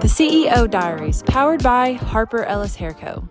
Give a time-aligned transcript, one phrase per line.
[0.00, 3.28] The CEO Diaries, powered by Harper Ellis Hair Co.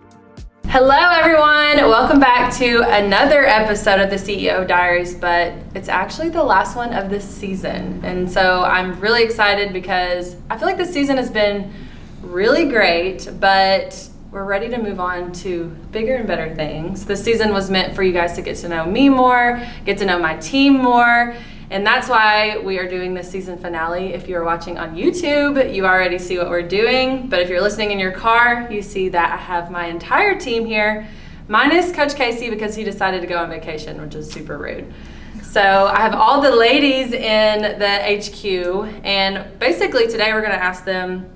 [0.68, 1.90] Hello, everyone.
[1.90, 6.94] Welcome back to another episode of the CEO Diaries, but it's actually the last one
[6.94, 8.00] of this season.
[8.06, 11.74] And so I'm really excited because I feel like this season has been
[12.22, 17.04] really great, but we're ready to move on to bigger and better things.
[17.04, 20.06] This season was meant for you guys to get to know me more, get to
[20.06, 21.36] know my team more.
[21.72, 24.14] And that's why we are doing this season finale.
[24.14, 27.28] If you're watching on YouTube, you already see what we're doing.
[27.28, 30.66] But if you're listening in your car, you see that I have my entire team
[30.66, 31.08] here,
[31.48, 34.92] minus Coach Casey because he decided to go on vacation, which is super rude.
[35.44, 40.64] So I have all the ladies in the HQ, and basically today we're going to
[40.64, 41.30] ask them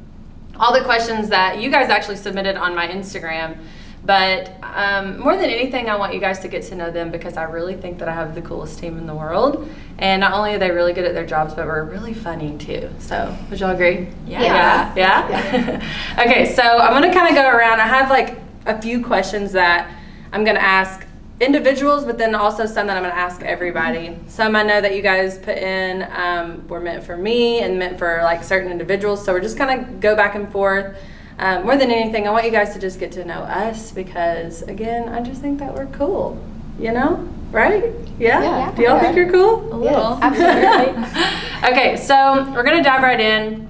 [0.59, 3.57] all the questions that you guys actually submitted on my Instagram.
[4.05, 7.37] But um, more than anything, I want you guys to get to know them because
[7.37, 9.69] I really think that I have the coolest team in the world.
[9.97, 12.89] And not only are they really good at their jobs, but we're really funny too.
[12.99, 14.09] So, would y'all agree?
[14.27, 14.41] Yeah.
[14.41, 14.93] Yeah?
[14.95, 15.29] yeah?
[15.29, 16.19] yeah.
[16.25, 17.79] okay, so I'm going to kind of go around.
[17.79, 19.89] I have like a few questions that
[20.33, 21.05] I'm going to ask
[21.39, 24.17] individuals, but then also some that I'm going to ask everybody.
[24.27, 27.97] Some I know that you guys put in um, were meant for me and meant
[27.97, 29.23] for like certain individuals.
[29.23, 30.97] So, we're just to go back and forth.
[31.39, 34.61] Um, more than anything, I want you guys to just get to know us because,
[34.63, 36.41] again, I just think that we're cool.
[36.79, 37.93] You know, right?
[38.19, 38.41] Yeah.
[38.41, 38.71] Yeah.
[38.71, 39.73] Do y'all think you're cool?
[39.73, 40.19] A little.
[40.21, 41.69] Absolutely.
[41.69, 43.69] okay, so we're gonna dive right in.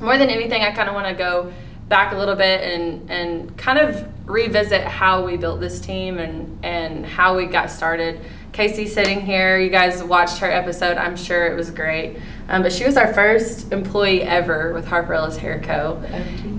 [0.00, 1.52] More than anything, I kind of want to go
[1.88, 6.64] back a little bit and and kind of revisit how we built this team and
[6.64, 8.20] and how we got started.
[8.52, 10.96] Casey sitting here, you guys watched her episode.
[10.96, 12.18] I'm sure it was great.
[12.48, 16.02] Um, but she was our first employee ever with Harper Ellis Hair Co.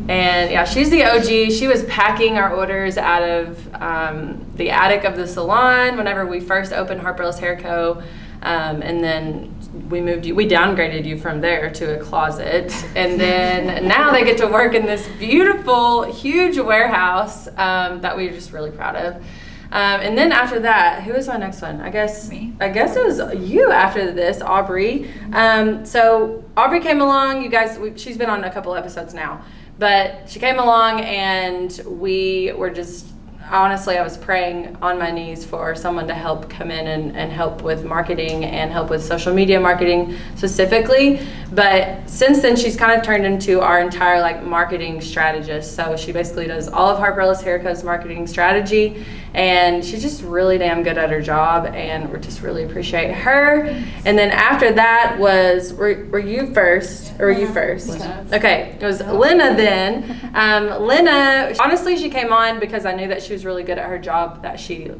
[0.08, 1.52] And yeah, she's the OG.
[1.52, 6.40] She was packing our orders out of um, the attic of the salon whenever we
[6.40, 8.04] first opened Harper Ellis Hair Co.
[8.42, 9.56] Um, and then
[9.90, 12.74] we moved you, we downgraded you from there to a closet.
[12.96, 18.32] And then now they get to work in this beautiful, huge warehouse um, that we're
[18.32, 19.24] just really proud of.
[19.72, 21.82] Um, and then after that, who was my next one?
[21.82, 22.54] I guess Me.
[22.60, 25.12] I guess it was you after this, Aubrey.
[25.34, 27.44] Um, so Aubrey came along.
[27.44, 29.44] You guys, we, she's been on a couple episodes now,
[29.80, 33.08] but she came along and we were just
[33.50, 37.32] honestly, I was praying on my knees for someone to help come in and, and
[37.32, 41.22] help with marketing and help with social media marketing specifically.
[41.52, 45.76] But since then, she's kind of turned into our entire like marketing strategist.
[45.76, 50.24] So she basically does all of Harper Ellis Hair Co's marketing strategy, and she's just
[50.24, 53.66] really damn good at her job, and we just really appreciate her.
[54.06, 57.90] And then after that was were, were you first or were you first?
[58.32, 60.32] Okay, it was Lena then.
[60.34, 63.90] Um, Lena, honestly, she came on because I knew that she was really good at
[63.90, 64.92] her job that she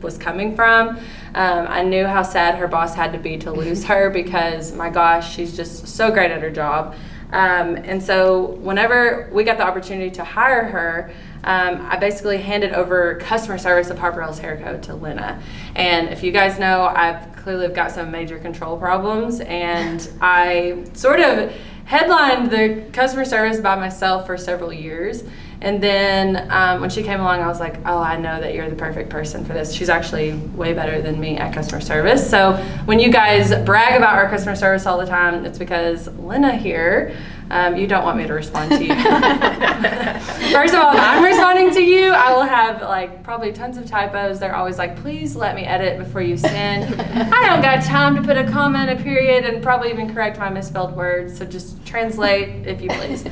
[0.00, 0.96] was coming from.
[1.36, 4.90] Um, I knew how sad her boss had to be to lose her because, my
[4.90, 6.96] gosh, she's just so great at her job.
[7.30, 11.12] Um, and so, whenever we got the opportunity to hire her,
[11.44, 14.78] um, I basically handed over customer service of Harper Ellis Hair Co.
[14.78, 15.40] to Lena.
[15.74, 21.20] And if you guys know, I've clearly got some major control problems, and I sort
[21.20, 21.52] of
[21.84, 25.22] headlined the customer service by myself for several years.
[25.60, 28.68] And then um, when she came along, I was like, oh, I know that you're
[28.68, 29.72] the perfect person for this.
[29.72, 32.28] She's actually way better than me at customer service.
[32.28, 32.54] So
[32.84, 37.16] when you guys brag about our customer service all the time, it's because Lena here,
[37.54, 38.94] um, you don't want me to respond to you.
[40.52, 43.86] First of all, if I'm responding to you, I will have like probably tons of
[43.86, 44.40] typos.
[44.40, 47.00] They're always like, please let me edit before you send.
[47.00, 50.50] I don't got time to put a comment, a period, and probably even correct my
[50.50, 51.38] misspelled words.
[51.38, 53.24] So just translate if you please.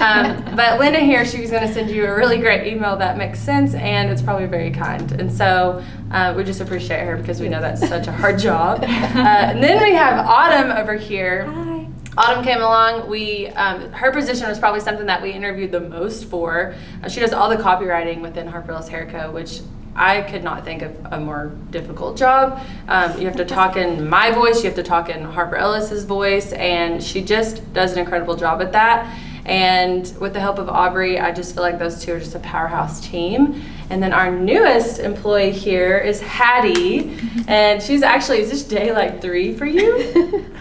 [0.00, 3.38] Um, but Linda here, she's going to send you a really great email that makes
[3.38, 5.10] sense and it's probably very kind.
[5.12, 8.82] And so uh, we just appreciate her because we know that's such a hard job.
[8.82, 11.46] Uh, and then we have Autumn over here.
[11.46, 11.69] Hi.
[12.16, 13.08] Autumn came along.
[13.08, 16.74] We um, her position was probably something that we interviewed the most for.
[17.02, 19.60] Uh, she does all the copywriting within Harper Ellis Hair Co., which
[19.94, 22.60] I could not think of a more difficult job.
[22.88, 26.04] Um, you have to talk in my voice, you have to talk in Harper Ellis's
[26.04, 29.18] voice, and she just does an incredible job at that.
[29.44, 32.40] And with the help of Aubrey, I just feel like those two are just a
[32.40, 33.62] powerhouse team.
[33.88, 37.18] And then our newest employee here is Hattie,
[37.48, 40.46] and she's actually is this day like three for you?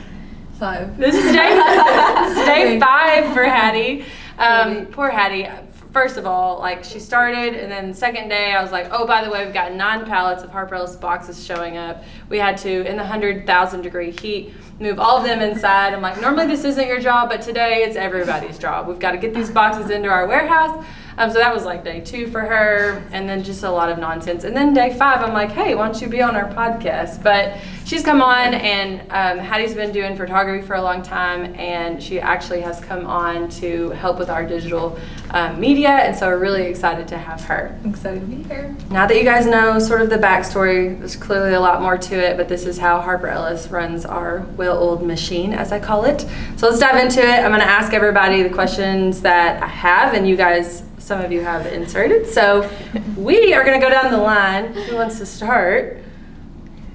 [0.60, 0.98] Five.
[0.98, 4.04] This is day, this is day five for Hattie.
[4.38, 5.48] Um, poor Hattie.
[5.94, 9.24] First of all, like she started, and then second day, I was like, oh, by
[9.24, 12.04] the way, we've got nine pallets of Harper Ellis boxes showing up.
[12.28, 15.94] We had to, in the 100,000 degree heat, move all of them inside.
[15.94, 18.90] I'm like, normally this isn't your job, but today it's everybody's job.
[18.90, 20.86] We've got to get these boxes into our warehouse.
[21.20, 24.00] Um, so that was like day two for her, and then just a lot of
[24.00, 24.46] nonsense.
[24.46, 27.22] And then day five, I'm like, hey, why don't you be on our podcast?
[27.22, 32.02] But she's come on, and um, Hattie's been doing photography for a long time, and
[32.02, 34.98] she actually has come on to help with our digital
[35.32, 37.78] um, media, and so we're really excited to have her.
[37.84, 38.74] I'm excited to be here.
[38.90, 42.16] Now that you guys know sort of the backstory, there's clearly a lot more to
[42.16, 46.06] it, but this is how Harper Ellis runs our well old machine, as I call
[46.06, 46.22] it.
[46.56, 47.40] So let's dive into it.
[47.40, 51.32] I'm going to ask everybody the questions that I have, and you guys, some of
[51.32, 52.28] you have inserted.
[52.28, 52.70] So
[53.18, 54.74] we are going to go down the line.
[54.74, 55.98] Who wants to start?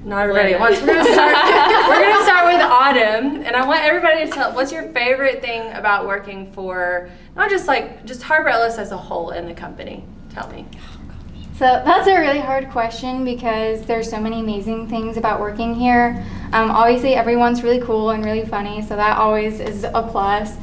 [0.05, 0.81] Not everybody at once.
[0.81, 1.35] We're gonna start.
[1.89, 5.73] we're gonna start with Autumn, and I want everybody to tell what's your favorite thing
[5.73, 10.05] about working for not just like just Harper Ellis as a whole in the company.
[10.29, 10.67] Tell me.
[11.55, 16.23] So that's a really hard question because there's so many amazing things about working here.
[16.53, 20.57] Um, obviously, everyone's really cool and really funny, so that always is a plus.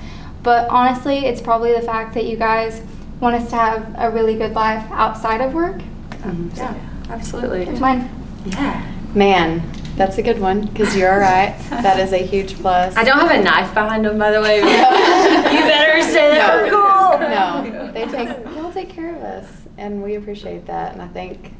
[0.43, 2.83] But honestly, it's probably the fact that you guys
[3.21, 5.79] want us to have a really good life outside of work.
[6.23, 6.75] Um, yeah,
[7.09, 7.63] absolutely.
[7.63, 8.09] It's mine.
[8.45, 8.91] Yeah.
[9.13, 9.61] Man,
[9.95, 11.55] that's a good one because you're right.
[11.69, 12.95] That is a huge plus.
[12.97, 14.57] I don't have a knife behind them, by the way.
[14.59, 16.65] you better say that.
[16.67, 16.71] No.
[16.71, 17.19] Cool.
[17.29, 19.47] No, they take they'll take care of us,
[19.77, 20.93] and we appreciate that.
[20.93, 21.53] And I think,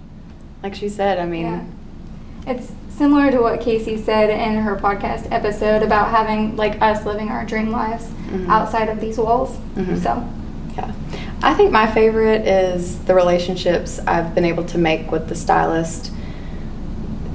[0.64, 1.64] like she said, I mean, Yeah.
[2.48, 7.30] It's similar to what Casey said in her podcast episode about having like us living
[7.30, 8.48] our dream lives Mhm.
[8.50, 9.56] outside of these walls.
[9.76, 10.02] Mhm.
[10.02, 10.28] So yeah.
[11.44, 16.12] I think my favorite is the relationships I've been able to make with the stylist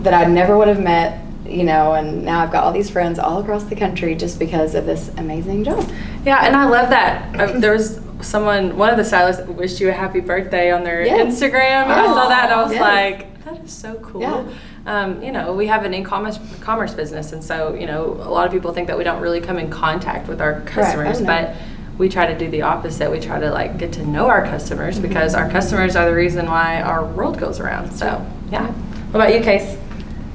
[0.03, 1.23] that I never would have met.
[1.45, 4.75] You know, and now I've got all these friends all across the country just because
[4.75, 5.89] of this amazing job.
[6.25, 7.39] Yeah, and I love that.
[7.39, 11.05] Uh, there was someone, one of the stylists wished you a happy birthday on their
[11.07, 11.41] Yes.
[11.41, 11.85] Instagram.
[11.85, 12.81] And I saw that and I was Yes.
[12.81, 14.23] like, that is so cool.
[14.23, 14.43] Yeah.
[14.87, 18.45] Um, you know, we have an e-commerce commerce business, and so you know, a lot
[18.47, 21.27] of people think that we don't really come in contact with our customers, Oh, no.
[21.27, 21.55] but
[21.99, 23.11] we try to do the opposite.
[23.11, 25.09] We try to like get to know our customers Mm-hmm.
[25.09, 27.93] because our customers are the reason why our world goes around.
[27.93, 28.67] So, yeah.
[29.13, 29.77] What about you, Case?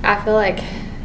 [0.04, 0.60] I feel like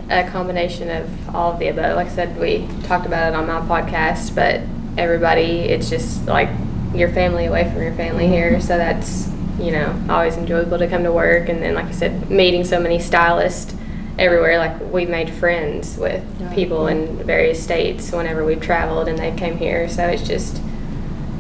[0.09, 1.97] a combination of all of the above.
[1.97, 4.63] Like I said, we talked about it on my podcast, but
[4.97, 6.49] everybody, it's just like
[6.95, 8.61] your family away from your family here.
[8.61, 11.51] So that's, you know, always enjoyable to come to work.
[11.51, 13.75] And then, like I said, meeting so many stylists
[14.19, 14.59] everywhere.
[14.59, 16.25] Like we've made friends with
[16.55, 19.89] people in various states whenever we've traveled and they came here.
[19.89, 20.61] So it's just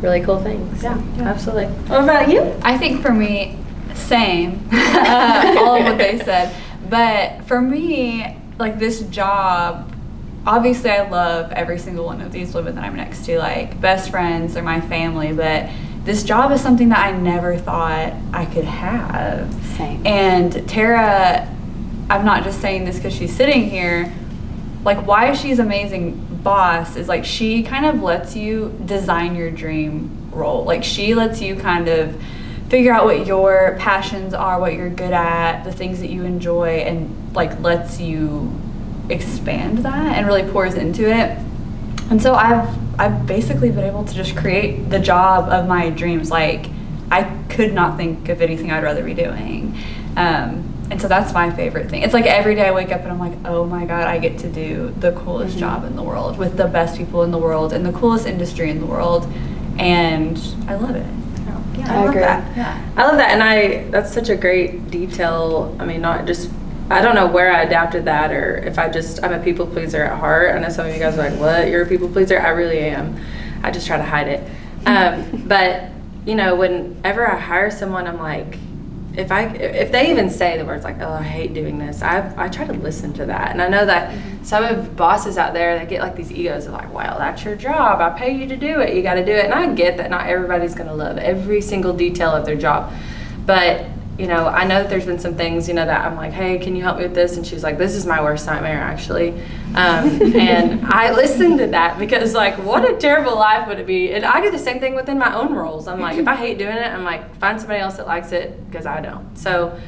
[0.01, 0.83] really cool things.
[0.83, 1.67] Yeah, absolutely.
[1.67, 2.55] What about you?
[2.63, 3.59] I think for me,
[3.95, 4.69] same.
[4.73, 6.55] uh, all of what they said.
[6.89, 9.93] But for me, like this job,
[10.47, 13.39] obviously I love every single one of these women that I'm next to.
[13.39, 15.33] Like best friends, they're my family.
[15.33, 15.71] But
[16.05, 19.53] this job is something that I never thought I could have.
[19.77, 20.07] Same.
[20.07, 21.53] And Tara,
[22.09, 24.13] I'm not just saying this because she's sitting here.
[24.85, 30.31] Like, why she's amazing boss is like she kind of lets you design your dream
[30.31, 30.65] role.
[30.65, 32.21] Like, she lets you kind of
[32.69, 36.79] figure out what your passions are, what you're good at, the things that you enjoy,
[36.79, 38.53] and like lets you
[39.09, 41.39] expand that and really pours into it.
[42.11, 42.69] And so I've
[42.99, 46.31] I've basically been able to just create the job of my dreams.
[46.31, 46.67] Like
[47.11, 49.77] I could not think of anything I'd rather be doing.
[50.17, 52.03] Um, and so that's my favorite thing.
[52.03, 54.39] It's like every day I wake up and I'm like, oh my god, I get
[54.39, 57.73] to do the coolest job in the world with the best people in the world
[57.73, 59.27] and the coolest industry in the world,
[59.79, 60.39] and
[60.69, 61.07] I love it.
[61.79, 62.21] Yeah, I love agree.
[62.21, 62.57] that.
[62.57, 62.93] Yeah.
[62.97, 65.77] I love that, and I that's such a great detail.
[65.79, 66.51] I mean, not just
[66.89, 70.03] I don't know where I adapted that, or if I just I'm a people pleaser
[70.03, 70.55] at heart.
[70.55, 71.69] I know some of you guys are like, "What?
[71.69, 73.19] You're a people pleaser?" I really am.
[73.63, 74.49] I just try to hide it.
[74.87, 75.91] Um, but
[76.25, 78.59] you know, whenever I hire someone, I'm like,
[79.17, 82.33] if I if they even say the words like, "Oh, I hate doing this," I
[82.37, 85.79] I try to listen to that, and I know that some of bosses out there
[85.79, 88.01] they get like these egos of like, "Well, that's your job.
[88.01, 88.95] I pay you to do it.
[88.95, 91.61] You got to do it." And I get that not everybody's going to love every
[91.61, 92.93] single detail of their job,
[93.47, 93.87] but
[94.19, 96.59] you know, I know that there's been some things, you know, that I'm like, hey,
[96.59, 97.37] can you help me with this?
[97.37, 99.33] And she's like, this is my worst nightmare, actually.
[99.75, 104.13] Um, and I listened to that because, like, what a terrible life would it be?
[104.15, 105.87] And I do the same thing within my own roles.
[105.87, 108.71] I'm like, if I hate doing it, I'm like, find somebody else that likes it
[108.71, 109.37] because I don't.
[109.37, 109.79] So,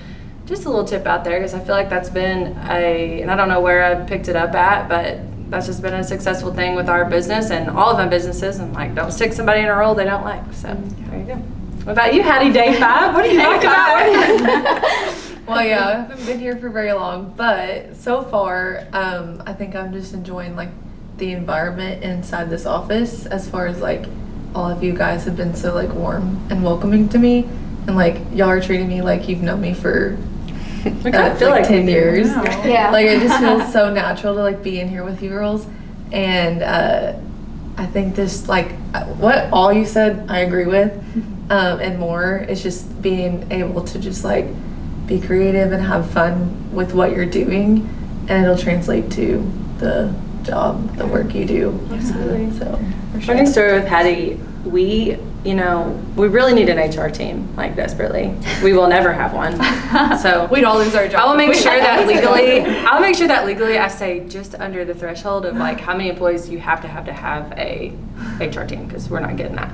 [0.44, 3.36] just a little tip out there because I feel like that's been a, and I
[3.36, 5.20] don't know where I picked it up at, but
[5.50, 8.60] that's just been a successful thing with our business and all of my businesses.
[8.60, 10.52] I'm like, don't stick somebody in a role they don't like.
[10.52, 11.42] So, there you go.
[11.88, 12.52] What about you, Hattie?
[12.52, 13.14] Day five?
[13.14, 15.14] What do you like about it?
[15.46, 19.74] Well, yeah, I haven't been here for very long, but so far, um, I think
[19.74, 20.68] I'm just enjoying like
[21.16, 23.24] the environment inside this office.
[23.24, 24.04] As far as like
[24.54, 27.48] all of you guys have been so like warm and welcoming to me,
[27.86, 30.18] and like y'all are treating me like you've known me for
[30.84, 31.92] I uh, kind of feel like ten we do.
[31.92, 32.26] years.
[32.66, 32.90] Yeah.
[32.90, 35.66] Like it just feels so natural to like be in here with you girls,
[36.12, 37.14] and uh,
[37.78, 38.72] I think this like
[39.18, 40.92] what all you said I agree with,
[41.50, 42.44] um, and more.
[42.48, 44.46] It's just being able to just like
[45.06, 47.88] be creative and have fun with what you're doing,
[48.28, 51.88] and it'll translate to the job, the work you do.
[51.92, 52.58] Absolutely.
[52.58, 52.80] So.
[53.20, 54.40] Funny story with Hattie.
[54.64, 58.34] We, you know, we really need an HR team, like desperately.
[58.62, 59.58] We will never have one.
[60.18, 61.20] So We'd all lose our job.
[61.20, 64.84] I will make sure that legally, I'll make sure that legally I stay just under
[64.84, 67.92] the threshold of like how many employees you have to have to have a
[68.40, 69.72] HR team because we're not getting that.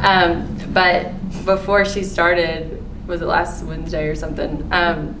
[0.00, 1.12] Um, but
[1.44, 4.68] before she started, was it last Wednesday or something?
[4.72, 5.20] Um,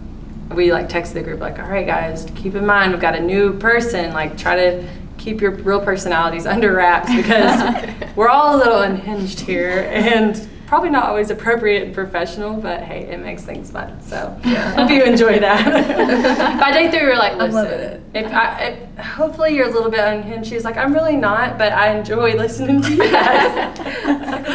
[0.50, 3.22] we like texted the group like, all right guys, keep in mind we've got a
[3.22, 4.12] new person.
[4.12, 4.88] Like try to
[5.24, 10.90] keep your real personalities under wraps because we're all a little unhinged here and probably
[10.90, 13.98] not always appropriate and professional, but hey, it makes things fun.
[14.02, 14.38] So
[14.76, 16.58] hope you enjoy that.
[16.60, 18.02] By day three, we're like, I'm listen, loving it.
[18.14, 20.48] if I, if, hopefully you're a little bit unhinged.
[20.48, 23.78] She's like, I'm really not, but I enjoy listening to you guys.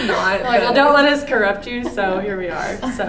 [0.07, 1.83] Not, like, well, don't let us corrupt you.
[1.89, 2.77] So here we are.
[2.93, 3.05] So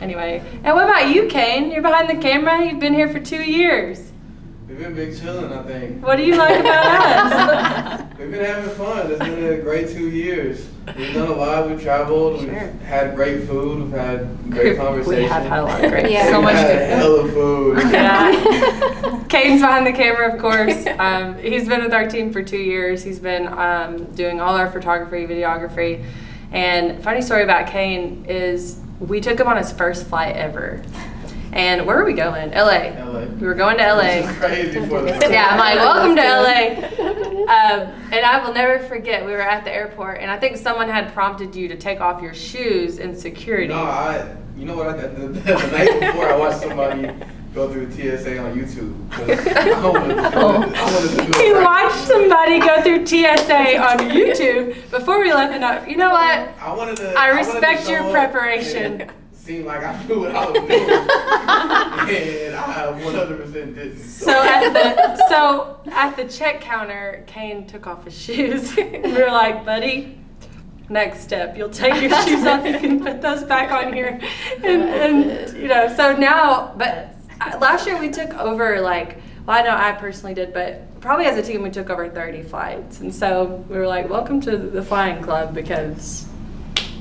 [0.00, 1.70] anyway, and what about you, Kane?
[1.70, 2.66] You're behind the camera.
[2.66, 4.12] You've been here for two years.
[4.78, 6.06] We've been big chilling, I think.
[6.06, 8.00] What do you like about us?
[8.18, 9.10] We've been having fun.
[9.10, 10.68] It's been a great two years.
[10.96, 11.68] We've done a lot.
[11.68, 12.38] We've traveled.
[12.42, 12.48] Sure.
[12.48, 13.82] We've had great food.
[13.82, 15.24] We've had great conversation.
[15.24, 16.08] we have had a lot of great.
[16.12, 16.26] Yeah.
[16.26, 17.78] We've So much had good hell of food.
[17.90, 19.24] Yeah.
[19.28, 20.86] Caden's behind the camera, of course.
[20.96, 23.02] Um, he's been with our team for two years.
[23.02, 26.04] He's been um, doing all our photography, videography.
[26.52, 30.80] And funny story about Kane is we took him on his first flight ever.
[31.58, 32.52] And where are we going?
[32.52, 32.94] LA.
[32.94, 33.24] LA.
[33.24, 34.32] We were going to LA.
[34.34, 37.28] Crazy for the Yeah, I'm like, welcome to LA.
[37.48, 40.86] Um, and I will never forget, we were at the airport, and I think someone
[40.86, 43.68] had prompted you to take off your shoes in security.
[43.68, 44.36] No, I.
[44.54, 44.88] You know what?
[44.88, 47.10] I, the, the, the night before, I watched somebody
[47.54, 48.94] go through TSA on YouTube.
[49.12, 51.64] I wanted to, I wanted to do He right.
[51.64, 55.88] watched somebody go through TSA on YouTube before we left the night.
[55.88, 56.50] You know what?
[56.60, 57.14] I wanted to.
[57.14, 59.10] I wanted to respect your preparation.
[59.48, 60.70] And Seem like I knew what I was doing,
[62.50, 63.98] and I 100% didn't.
[63.98, 68.76] So at the so at the check counter, Kane took off his shoes.
[68.76, 70.18] we were like, buddy,
[70.88, 72.64] next step, you'll take your shoes off.
[72.66, 74.20] You can put those back on here,
[74.62, 75.94] and, and you know.
[75.96, 77.14] So now, but
[77.60, 79.20] last year we took over like.
[79.46, 82.42] Well, I know I personally did, but probably as a team we took over 30
[82.42, 86.26] flights, and so we were like, welcome to the flying club because.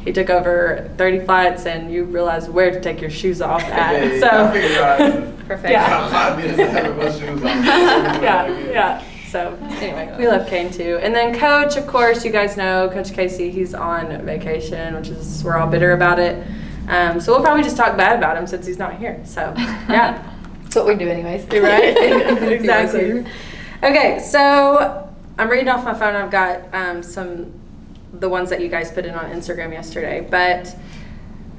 [0.07, 3.91] He took over 30 flights, and you realized where to take your shoes off at.
[3.91, 5.47] Yeah, yeah, so, I figured out.
[5.47, 5.69] Perfect.
[5.69, 6.09] Yeah.
[6.09, 7.43] Five minutes to have my shoes on.
[8.23, 9.03] yeah, yeah.
[9.27, 10.97] So anyway, we love Kane too.
[11.01, 13.51] And then Coach, of course, you guys know Coach Casey.
[13.51, 16.47] He's on vacation, which is we're all bitter about it.
[16.87, 19.19] Um, so we'll probably just talk bad about him since he's not here.
[19.25, 20.23] So yeah,
[20.63, 21.51] That's what we do, anyways.
[21.51, 21.97] you're right.
[22.49, 23.25] exactly.
[23.83, 26.15] Okay, so I'm reading off my phone.
[26.15, 27.51] I've got um, some
[28.13, 30.75] the ones that you guys put in on Instagram yesterday, but.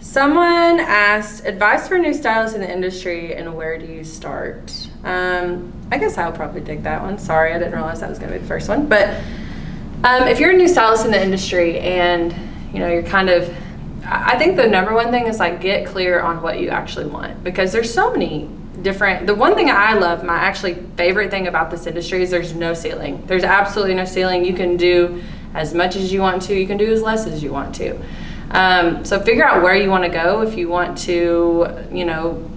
[0.00, 4.88] Someone asked advice for new stylists in the industry and where do you start?
[5.02, 7.18] Um, I guess I'll probably take that one.
[7.18, 8.86] Sorry, I didn't realize that was going to be the first one.
[8.86, 9.08] But
[10.04, 12.32] um, if you're a new stylist in the industry and
[12.72, 13.52] you know you're kind of,
[14.04, 17.42] I think the number one thing is like get clear on what you actually want
[17.42, 18.48] because there's so many
[18.82, 19.26] different.
[19.26, 22.74] The one thing I love, my actually favorite thing about this industry is there's no
[22.74, 23.24] ceiling.
[23.26, 24.44] There's absolutely no ceiling.
[24.44, 25.22] You can do
[25.54, 26.54] as much as you want to.
[26.54, 27.98] You can do as less as you want to.
[28.50, 32.50] Um, so figure out where you want to go if you want to, you know,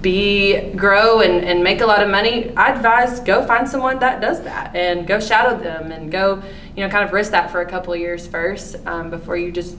[0.00, 2.54] be grow and, and make a lot of money.
[2.56, 6.42] I advise go find someone that does that and go shadow them and go,
[6.76, 9.76] you know, kind of risk that for a couple years first um, before you just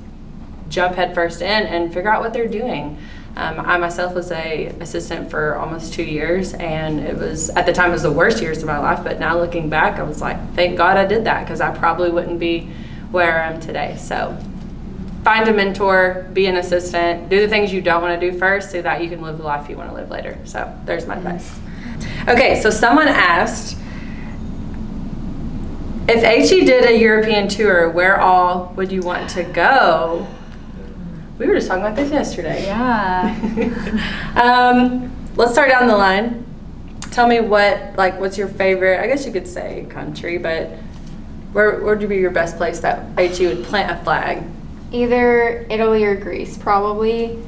[0.70, 2.98] jump headfirst in and figure out what they're doing.
[3.38, 7.72] Um, I myself was a assistant for almost two years, and it was at the
[7.72, 9.03] time it was the worst years of my life.
[9.03, 12.10] But now looking back, I was like, thank God I did that because I probably
[12.10, 12.72] wouldn't be
[13.12, 13.96] where I am today.
[14.00, 14.36] So
[15.24, 18.72] find a mentor, be an assistant, do the things you don't want to do first
[18.72, 20.39] so that you can live the life you want to live later.
[20.46, 21.60] So there's my advice.
[22.27, 23.77] Okay, so someone asked
[26.08, 30.25] if HE did a European tour, where all would you want to go?
[31.38, 32.65] We were just talking about this yesterday.
[32.65, 33.36] Yeah.
[34.41, 36.44] um, let's start down the line.
[37.12, 39.00] Tell me what, like, what's your favorite?
[39.00, 40.70] I guess you could say country, but
[41.51, 44.44] where, where would be your best place that HE would plant a flag?
[44.91, 47.39] Either Italy or Greece, probably.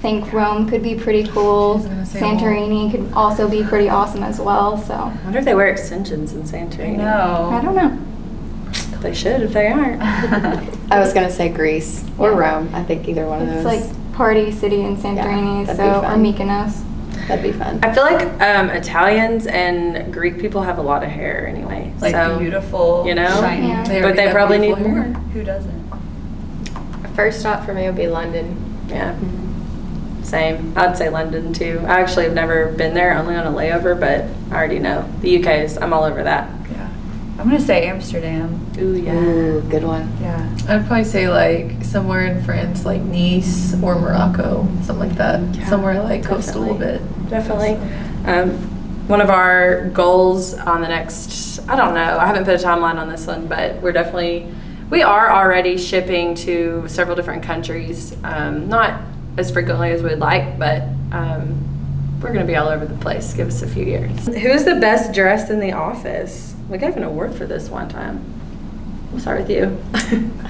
[0.00, 1.80] Think Rome could be pretty cool.
[2.04, 4.78] Santorini could also be pretty awesome as well.
[4.78, 6.98] So I wonder if they wear extensions in Santorini.
[6.98, 7.50] No.
[7.52, 7.98] I don't know.
[9.00, 10.02] They should if they aren't.
[10.90, 12.74] I was gonna say Greece or Rome.
[12.74, 13.64] I think either one of those.
[13.64, 16.24] It's like party city in Santorini, that'd so or fun.
[16.24, 16.84] Mykonos.
[17.28, 17.78] That'd be fun.
[17.84, 21.92] I feel like um, Italians and Greek people have a lot of hair anyway.
[22.00, 23.28] Like so beautiful, you know?
[23.28, 23.68] shiny.
[23.68, 23.84] Yeah.
[23.86, 25.04] They But they probably need beautiful more.
[25.04, 25.92] Who doesn't?
[27.04, 28.56] I First stop for me would be London.
[28.88, 29.16] Yeah.
[30.22, 30.72] Same.
[30.76, 31.80] I'd say London too.
[31.84, 35.38] I actually have never been there, only on a layover, but I already know the
[35.38, 35.78] UK is.
[35.78, 36.50] I'm all over that.
[37.38, 37.42] Yeah.
[37.42, 38.66] I'm gonna say Amsterdam.
[38.78, 39.14] Ooh yeah.
[39.14, 40.12] Ooh, good one.
[40.20, 40.56] Yeah.
[40.68, 45.40] I'd probably say like somewhere in France, like Nice or Morocco, something like that.
[45.54, 47.00] Yeah, somewhere like coast a little bit.
[47.30, 47.76] Definitely.
[48.24, 48.50] Um,
[49.08, 52.96] one of our goals on the next, I don't know, I haven't put a timeline
[52.96, 54.52] on this one, but we're definitely,
[54.90, 58.14] we are already shipping to several different countries.
[58.24, 59.00] Um, not
[59.38, 63.32] as frequently as we'd like, but um, we're going to be all over the place.
[63.32, 64.26] Give us a few years.
[64.26, 66.54] Who's the best dressed in the office?
[66.68, 68.22] We gave an award for this one time.
[69.10, 70.30] We'll start with you.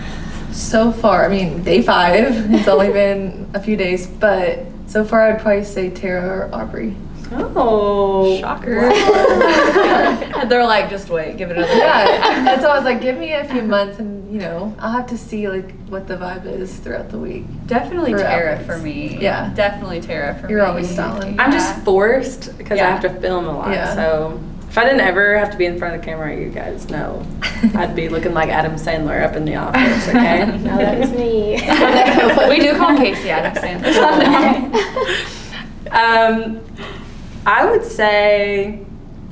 [0.51, 2.53] So far, I mean, day five.
[2.53, 6.97] It's only been a few days, but so far, I'd probably say Tara or Aubrey.
[7.31, 8.39] oh.
[8.41, 8.81] Shocker.
[10.49, 13.35] They're like, just wait, give it another Yeah, and so I was like, give me
[13.35, 16.75] a few months, and you know, I'll have to see like what the vibe is
[16.77, 17.45] throughout the week.
[17.67, 18.67] Definitely For Tara outfits.
[18.67, 19.19] for me.
[19.21, 19.53] Yeah.
[19.55, 20.53] Definitely Tara for me.
[20.55, 21.39] You're always styling.
[21.39, 23.71] I'm just forced because I have to film a lot.
[23.71, 23.95] Yeah.
[23.95, 24.41] So
[24.79, 27.27] if I didn't ever have to be in front of the camera, you guys know
[27.75, 30.09] I'd be looking like Adam Sandler up in the office.
[30.09, 30.47] Okay.
[30.59, 31.55] No, that is me.
[32.49, 33.93] we do call Casey Adam Sandler.
[35.91, 36.61] um,
[37.45, 38.85] I would say,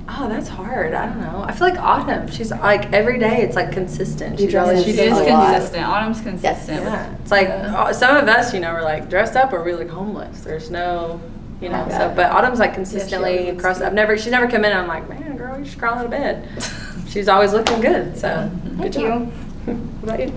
[0.08, 0.94] oh, that's hard.
[0.94, 1.44] I don't know.
[1.46, 2.28] I feel like Autumn.
[2.28, 3.42] She's like every day.
[3.42, 4.38] It's like consistent.
[4.40, 4.84] You She's dresses always.
[4.84, 5.54] She She is does lot.
[5.54, 5.86] consistent.
[5.86, 6.82] Autumn's consistent.
[6.82, 7.16] Yeah.
[7.22, 9.90] It's like uh, some of us, you know, we're like dressed up or we look
[9.90, 10.40] homeless.
[10.40, 11.20] There's no.
[11.60, 13.78] You know, so but Autumn's like consistently always looks across.
[13.78, 13.86] good.
[13.86, 14.72] I've never, she's never come in.
[14.72, 16.46] and I'm like, man, girl, you should crawl out of bed.
[17.08, 18.16] she's always looking good.
[18.18, 19.32] So good Thank job.
[19.66, 19.72] you.
[20.00, 20.32] What about you?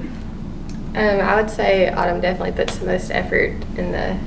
[0.95, 4.17] Um, I would say Autumn definitely puts the most effort in the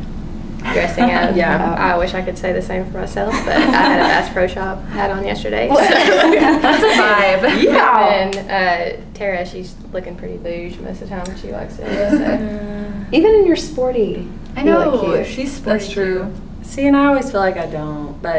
[0.73, 1.35] dressing up.
[1.37, 1.75] Yeah.
[1.75, 4.47] I wish I could say the same for myself, but I had a Bass Pro
[4.47, 5.67] Shop hat on yesterday.
[5.69, 7.63] That's a vibe.
[7.65, 8.09] Yeah.
[8.09, 11.87] And uh, Tara, she's looking pretty bouge most of the time when she walks in.
[12.11, 13.07] So.
[13.11, 14.29] Even in your sporty.
[14.55, 15.01] I know.
[15.03, 15.27] cute.
[15.27, 16.19] She's sporty That's true.
[16.25, 16.33] too.
[16.63, 18.33] See, and I always feel like I don't, but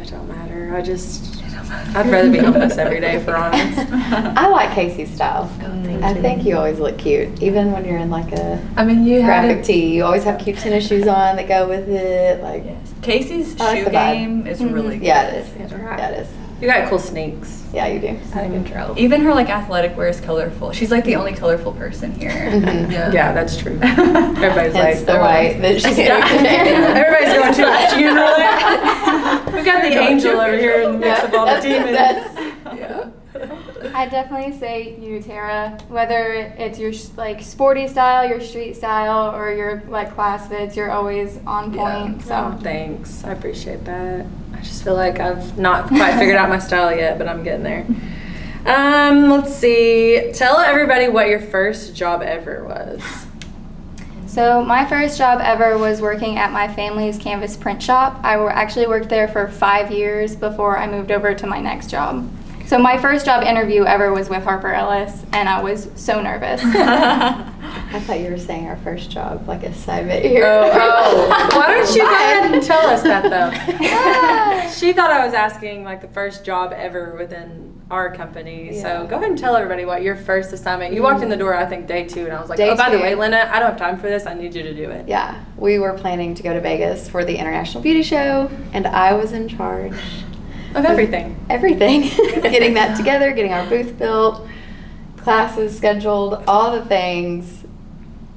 [0.00, 0.74] it don't matter.
[0.74, 1.42] I just,
[1.94, 3.78] I'd rather be homeless every day, for honest.
[3.92, 5.50] I like Casey's style.
[6.02, 9.22] I think you always look cute, even when you're in like a I mean, you
[9.22, 9.64] had graphic it.
[9.64, 9.94] tee.
[9.94, 12.42] You always have cute tennis shoes on that go with it.
[12.42, 12.64] Like,
[13.02, 14.12] Casey's I shoe the vibe.
[14.14, 15.06] game is really good.
[15.06, 15.52] yeah, it is.
[15.54, 16.28] That's Yeah, it is.
[16.64, 17.62] You got cool snakes.
[17.74, 18.18] Yeah, you do.
[18.34, 18.94] Out of control.
[18.98, 20.72] Even her like athletic wear is colorful.
[20.72, 22.30] She's like the only colorful person here.
[22.54, 22.90] Mhm.
[22.90, 23.12] Yeah.
[23.12, 23.78] Yeah, that's true.
[23.82, 29.52] Everybody's Hence like, the white that she's Everybody's going to a funeral.
[29.52, 31.90] we got the angel over here in the mix Yeah, of all the demons.
[31.92, 33.10] that's- Yeah.
[33.94, 35.76] I definitely say you, Tara.
[35.88, 40.76] Whether it's your sh- like sporty style, your street style, or your like class fits,
[40.76, 41.82] you're always on Yeah.
[42.04, 42.22] point.
[42.24, 43.22] Oh, So thanks.
[43.22, 44.24] I appreciate that.
[44.64, 47.62] I just feel like I've not quite figured out my style yet, but I'm getting
[47.62, 47.86] there.
[48.64, 50.32] Um, let's see.
[50.32, 53.02] Tell everybody what your first job ever was.
[54.26, 58.18] So my first job ever was working at my family's canvas print shop.
[58.24, 62.26] I actually worked there for five years before I moved over to my next job.
[62.66, 66.62] So my first job interview ever was with Harper Ellis, and I was so nervous.
[66.64, 70.46] I thought you were saying our first job, like assignment here.
[70.46, 71.48] Oh, oh.
[71.56, 74.68] Why don't you go ahead and tell us that though?
[74.70, 78.80] she thought I was asking like the first job ever within our company.
[78.80, 80.94] So go ahead and tell everybody what your first assignment.
[80.94, 82.76] You walked in the door, I think day two, and I was like, Day "Oh,
[82.76, 84.26] by the way, Lena, I don't have time for this.
[84.26, 87.26] I need you to do it." Yeah, we were planning to go to Vegas for
[87.26, 89.94] the International Beauty Show, and I was in charge
[90.74, 91.36] Of everything.
[91.48, 92.02] everything
[92.42, 94.46] getting that together, getting our booth built,
[95.16, 97.62] classes scheduled, all the things.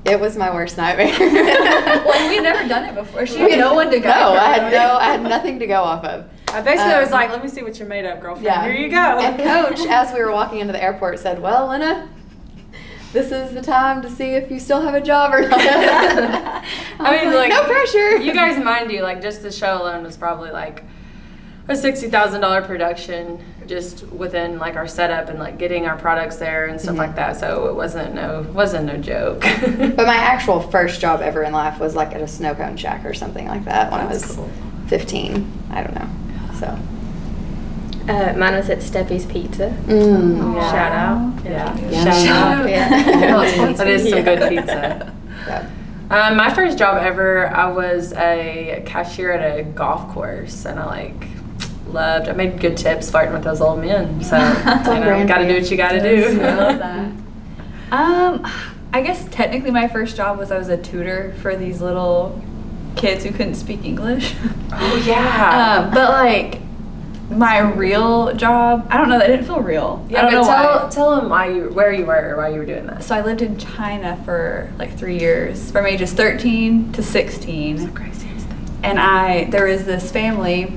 [0.06, 1.08] It was my worst nightmare.
[1.20, 3.26] well, we'd never done it before.
[3.26, 4.40] She had no one to guide No.
[4.40, 6.30] I had no, I had nothing to go off of.
[6.54, 8.46] I basically was Um, like, "Let me see what you're made of, girlfriend.
[8.46, 8.64] Yeah.
[8.64, 12.08] Here you go." And coach, as we were walking into the airport, said, "Well, Lena,
[13.12, 16.64] this is the time to see if you still have a job or not." I
[17.00, 18.16] I mean, like, no pressure.
[18.18, 20.84] You guys, mind you, like just the show alone was probably like
[21.70, 26.38] a sixty thousand dollar production just within like our setup and like getting our products
[26.38, 27.00] there and stuff Mhm.
[27.00, 27.36] like that.
[27.38, 29.42] So it wasn't no wasn't no joke.
[29.78, 33.04] But my actual first job ever in life was like at a snow cone shack
[33.06, 34.50] or something like that when I was cool.
[34.88, 35.52] 15.
[35.72, 36.10] I don't know.
[36.60, 36.80] So.
[38.08, 39.70] Uh, mine was at Steppy's Pizza.
[39.86, 40.56] Mm.
[40.56, 40.72] Yeah.
[40.72, 41.44] Shout out.
[41.46, 41.90] Yeah.
[41.90, 42.24] Yeah.
[42.24, 42.70] Shout out.
[42.70, 42.90] Yeah.
[43.74, 45.14] that is some good pizza.
[45.46, 45.70] Yeah.
[46.10, 50.86] Um, my first job ever, I was a cashier at a golf course, and I
[50.86, 51.28] like
[51.92, 52.28] loved.
[52.28, 54.24] I made good tips flirting with those old men.
[54.24, 56.42] So you know, got to do what you got to do.
[56.42, 57.12] I love that.
[57.92, 58.46] Um,
[58.94, 62.42] I guess technically my first job was I was a tutor for these little
[62.96, 64.36] kids who couldn't speak English.
[64.72, 65.82] Oh yeah.
[65.86, 66.62] um, but like,
[67.30, 69.20] my real job, I don't know.
[69.20, 70.06] That didn't feel real.
[70.10, 70.90] Yeah, I don't but know tell why.
[70.90, 73.06] tell them why you where you were while you were doing this.
[73.06, 77.98] So I lived in China for like three years, from ages 13 to 16.
[78.84, 80.72] And I, there was this family,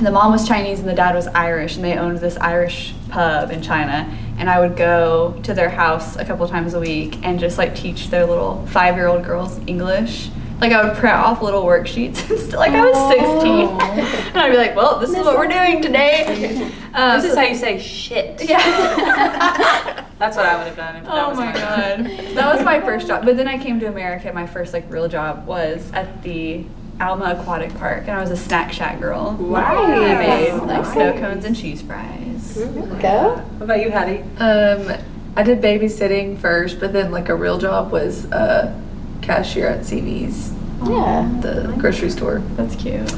[0.00, 2.94] and the mom was Chinese and the dad was Irish, and they owned this Irish
[3.10, 4.08] pub in China.
[4.38, 7.76] And I would go to their house a couple times a week and just like
[7.76, 10.30] teach their little five year old girls English.
[10.62, 12.58] Like I would print off little worksheets and stuff.
[12.58, 13.68] Like I was 16.
[14.30, 16.70] and I'd be like, well, this is what we're doing today.
[16.94, 18.42] Um, This is how you say shit.
[18.48, 18.58] yeah.
[20.18, 22.04] That's what I would have done if that Oh was my god.
[22.34, 23.24] That was my first job.
[23.24, 24.30] But then I came to America.
[24.32, 26.64] My first like real job was at the
[27.00, 29.36] Alma Aquatic Park, and I was a snack shack girl.
[29.38, 29.84] Wow.
[29.84, 32.54] I made like snow cones and cheese fries.
[33.00, 33.36] Go.
[33.58, 34.22] What about you, Hattie?
[34.38, 34.98] Um,
[35.36, 38.78] I did babysitting first, but then like a real job was uh,
[39.22, 40.52] cashier at CV's,
[40.88, 41.30] Yeah.
[41.40, 42.40] the grocery store.
[42.56, 43.12] That's cute.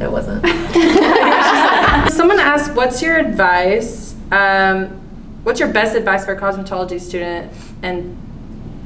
[0.00, 0.44] It wasn't.
[2.12, 4.14] Someone asked, "What's your advice?
[4.30, 4.88] Um,
[5.42, 8.16] what's your best advice for a cosmetology student, and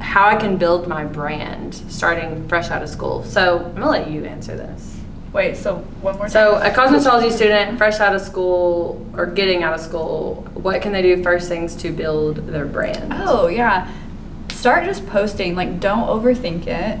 [0.01, 4.09] how I can build my brand starting fresh out of school?" So I'm gonna let
[4.09, 4.91] you answer this.
[5.33, 9.73] Wait, so one more So a cosmetology student, fresh out of school or getting out
[9.73, 13.13] of school, what can they do first things to build their brand?
[13.15, 13.89] Oh, yeah.
[14.49, 15.55] Start just posting.
[15.55, 16.99] Like, don't overthink it.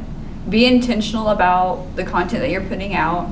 [0.49, 3.29] Be intentional about the content that you're putting out.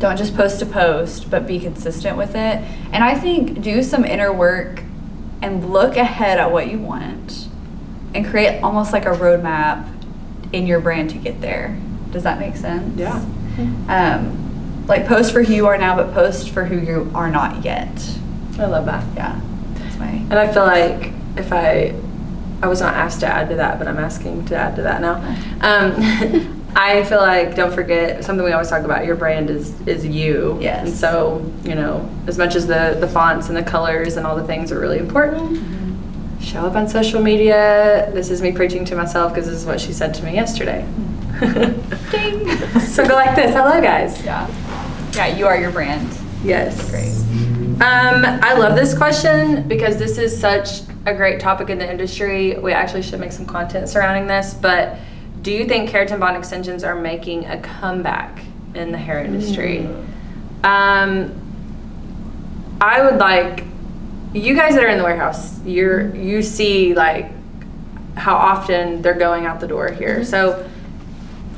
[0.00, 2.64] Don't just post to post, but be consistent with it.
[2.92, 4.82] And I think do some inner work
[5.40, 7.46] and look ahead at what you want
[8.14, 9.88] and create almost like a roadmap
[10.52, 11.78] in your brand to get there.
[12.10, 12.98] Does that make sense?
[12.98, 13.24] Yeah.
[13.88, 17.64] Um, like, post for who you are now, but post for who you are not
[17.64, 18.18] yet.
[18.58, 19.04] I love that.
[19.14, 19.40] Yeah.
[19.74, 20.08] That's my.
[20.08, 21.94] And I feel like if I,
[22.62, 25.00] I was not asked to add to that, but I'm asking to add to that
[25.00, 25.16] now.
[25.60, 29.04] Um, I feel like don't forget something we always talk about.
[29.04, 30.56] Your brand is is you.
[30.60, 30.86] Yes.
[30.86, 34.36] And so you know, as much as the the fonts and the colors and all
[34.36, 35.58] the things are really important,
[36.40, 38.10] show up on social media.
[38.12, 40.86] This is me preaching to myself because this is what she said to me yesterday.
[42.10, 42.48] Ding.
[42.80, 43.54] so go like this.
[43.54, 44.22] Hello, guys.
[44.24, 44.48] Yeah.
[45.14, 46.16] Yeah, you are your brand.
[46.42, 46.90] Yes.
[46.90, 47.20] Great.
[47.82, 52.58] Um, I love this question because this is such a great topic in the industry.
[52.58, 54.54] We actually should make some content surrounding this.
[54.54, 54.98] But
[55.42, 58.42] do you think keratin bond extensions are making a comeback
[58.74, 59.86] in the hair industry?
[60.62, 61.34] Um,
[62.80, 63.64] I would like
[64.32, 65.60] you guys that are in the warehouse.
[65.64, 67.30] You're you see like
[68.16, 70.24] how often they're going out the door here.
[70.24, 70.68] So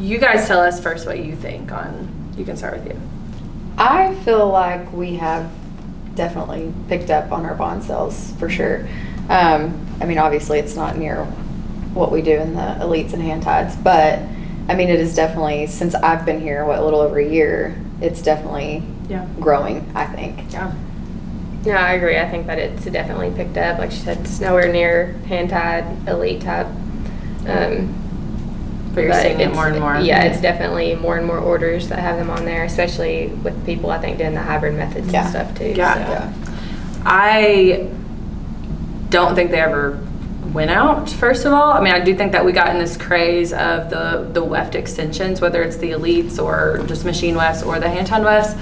[0.01, 2.09] you guys tell us first what you think on.
[2.37, 3.01] You can start with you.
[3.79, 5.51] I feel like we have
[6.15, 8.87] definitely picked up on our bond sales for sure.
[9.29, 11.25] Um, I mean, obviously, it's not near
[11.95, 14.19] what we do in the elites and hand tides, but
[14.69, 17.77] I mean, it is definitely since I've been here, what a little over a year,
[18.01, 19.27] it's definitely Yeah.
[19.41, 19.91] growing.
[19.95, 20.53] I think.
[20.53, 20.73] Yeah.
[21.65, 22.19] No, I agree.
[22.19, 23.79] I think that it's definitely picked up.
[23.79, 26.67] Like she said, it's nowhere near hand tied, elite type.
[27.47, 27.95] Um,
[28.95, 29.97] But you're seeing it more and more.
[29.97, 33.91] Yeah, it's definitely more and more orders that have them on there, especially with people
[33.91, 35.23] I think doing the hybrid methods Yeah.
[35.23, 35.73] and stuff too.
[35.77, 35.95] Yeah.
[35.95, 36.01] so.
[36.01, 36.33] Yeah.
[37.05, 37.89] I
[39.11, 39.99] don't think they ever
[40.53, 41.09] went out.
[41.09, 43.89] First of all, I mean, I do think that we got in this craze of
[43.91, 48.07] the the weft extensions, whether it's the elites or just machine wefts or the hand
[48.09, 48.55] ton wefts.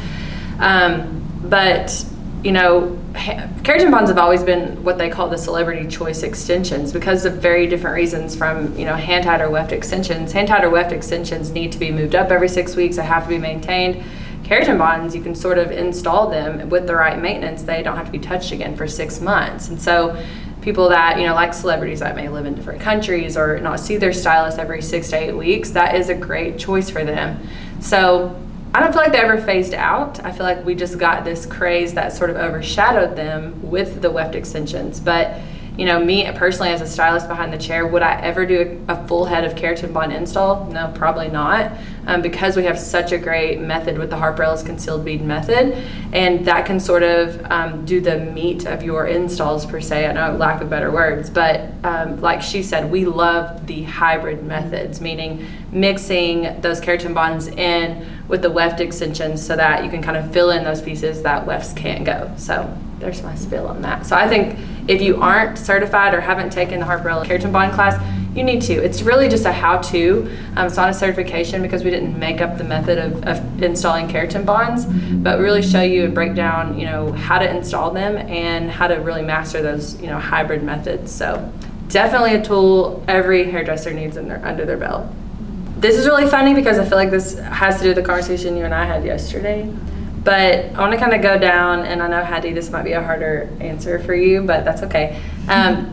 [0.61, 2.05] Um, but
[2.43, 7.25] you know, keratin bonds have always been what they call the celebrity choice extensions because
[7.25, 8.35] of very different reasons.
[8.35, 10.33] From you know, hand tied or weft extensions.
[10.33, 12.97] Hand tied or weft extensions need to be moved up every six weeks.
[12.97, 14.03] They have to be maintained
[14.51, 17.63] keratin bonds, you can sort of install them with the right maintenance.
[17.63, 19.69] They don't have to be touched again for six months.
[19.69, 20.21] And so,
[20.61, 23.97] people that, you know, like celebrities that may live in different countries or not see
[23.97, 27.41] their stylist every six to eight weeks, that is a great choice for them.
[27.81, 28.39] So,
[28.73, 30.25] I don't feel like they ever phased out.
[30.25, 34.11] I feel like we just got this craze that sort of overshadowed them with the
[34.11, 35.01] weft extensions.
[35.01, 35.41] But
[35.81, 38.93] you know, me personally as a stylist behind the chair, would I ever do a,
[38.93, 40.67] a full head of keratin bond install?
[40.67, 41.73] No, probably not,
[42.07, 45.73] um, because we have such a great method with the Harper Ellis concealed bead method,
[46.13, 50.07] and that can sort of um, do the meat of your installs per se.
[50.07, 54.45] I know lack of better words, but um, like she said, we love the hybrid
[54.45, 60.03] methods, meaning mixing those keratin bonds in with the weft extensions so that you can
[60.03, 62.31] kind of fill in those pieces that wefts can't go.
[62.37, 64.07] So there's my spill on that.
[64.07, 64.59] So I think
[64.89, 68.01] if you aren't certified or haven't taken the Harper Keratin Bond class,
[68.35, 68.75] you need to.
[68.75, 70.31] It's really just a how-to.
[70.55, 74.07] Um, it's not a certification because we didn't make up the method of, of installing
[74.07, 74.87] keratin bonds,
[75.17, 78.87] but really show you and break down, you know, how to install them and how
[78.87, 81.11] to really master those, you know, hybrid methods.
[81.11, 81.53] So
[81.89, 85.07] definitely a tool every hairdresser needs in their, under their belt.
[85.79, 88.57] This is really funny because I feel like this has to do with the conversation
[88.57, 89.73] you and I had yesterday.
[90.23, 92.93] But I want to kind of go down, and I know Hattie, this might be
[92.93, 95.21] a harder answer for you, but that's okay.
[95.49, 95.87] Um,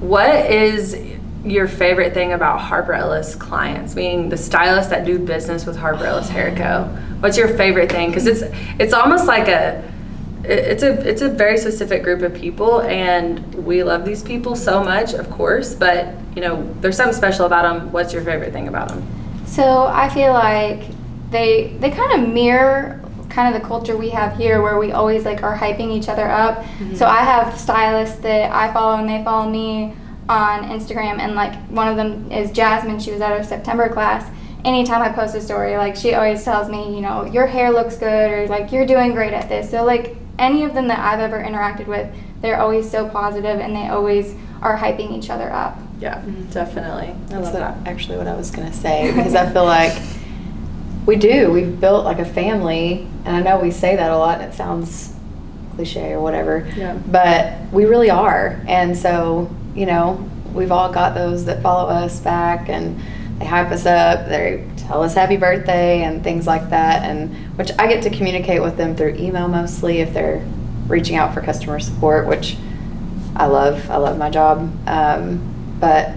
[0.00, 0.96] what is
[1.44, 6.04] your favorite thing about Harper Ellis clients, meaning the stylists that do business with Harper
[6.04, 6.84] Ellis Hair Co?
[7.20, 8.10] What's your favorite thing?
[8.10, 8.42] Because it's
[8.78, 9.82] it's almost like a
[10.42, 14.82] it's a it's a very specific group of people, and we love these people so
[14.82, 15.72] much, of course.
[15.74, 17.92] But you know, there's something special about them.
[17.92, 19.06] What's your favorite thing about them?
[19.46, 20.82] So I feel like
[21.30, 23.00] they they kind of mirror
[23.36, 26.26] kind of the culture we have here where we always like are hyping each other
[26.26, 26.56] up.
[26.56, 27.04] So mm-hmm.
[27.04, 29.94] I have stylists that I follow and they follow me
[30.26, 34.26] on Instagram and like one of them is Jasmine, she was at our September class.
[34.64, 37.98] Anytime I post a story, like she always tells me, you know, your hair looks
[37.98, 39.70] good or like you're doing great at this.
[39.70, 43.76] So like any of them that I've ever interacted with, they're always so positive and
[43.76, 45.78] they always are hyping each other up.
[46.00, 46.50] Yeah, mm-hmm.
[46.52, 47.08] definitely.
[47.08, 47.86] I That's love what, that.
[47.86, 49.92] actually what I was gonna say because I feel like
[51.06, 51.50] we do.
[51.52, 54.56] We've built like a family, and I know we say that a lot, and it
[54.56, 55.14] sounds
[55.74, 56.70] cliche or whatever.
[56.76, 56.94] Yeah.
[57.06, 62.18] But we really are, and so you know, we've all got those that follow us
[62.20, 62.98] back, and
[63.38, 64.26] they hype us up.
[64.28, 68.62] They tell us happy birthday and things like that, and which I get to communicate
[68.62, 70.44] with them through email mostly if they're
[70.88, 72.56] reaching out for customer support, which
[73.34, 73.90] I love.
[73.90, 74.72] I love my job.
[74.88, 76.12] Um, but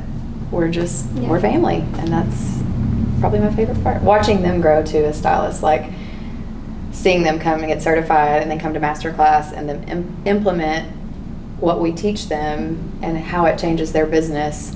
[0.52, 1.28] we're just Yeah.
[1.30, 2.59] we're family, and that's
[3.20, 4.02] probably my favorite part.
[4.02, 5.92] Watching them grow too as stylists, like
[6.92, 10.22] seeing them come and get certified, and then come to master class, and then Im-
[10.26, 10.92] implement
[11.60, 14.76] what we teach them and how it changes their business.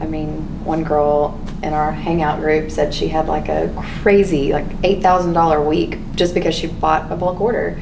[0.00, 3.70] I mean, one girl in our hangout group said she had like a
[4.02, 7.80] crazy, like eight thousand dollar week just because she bought a bulk order,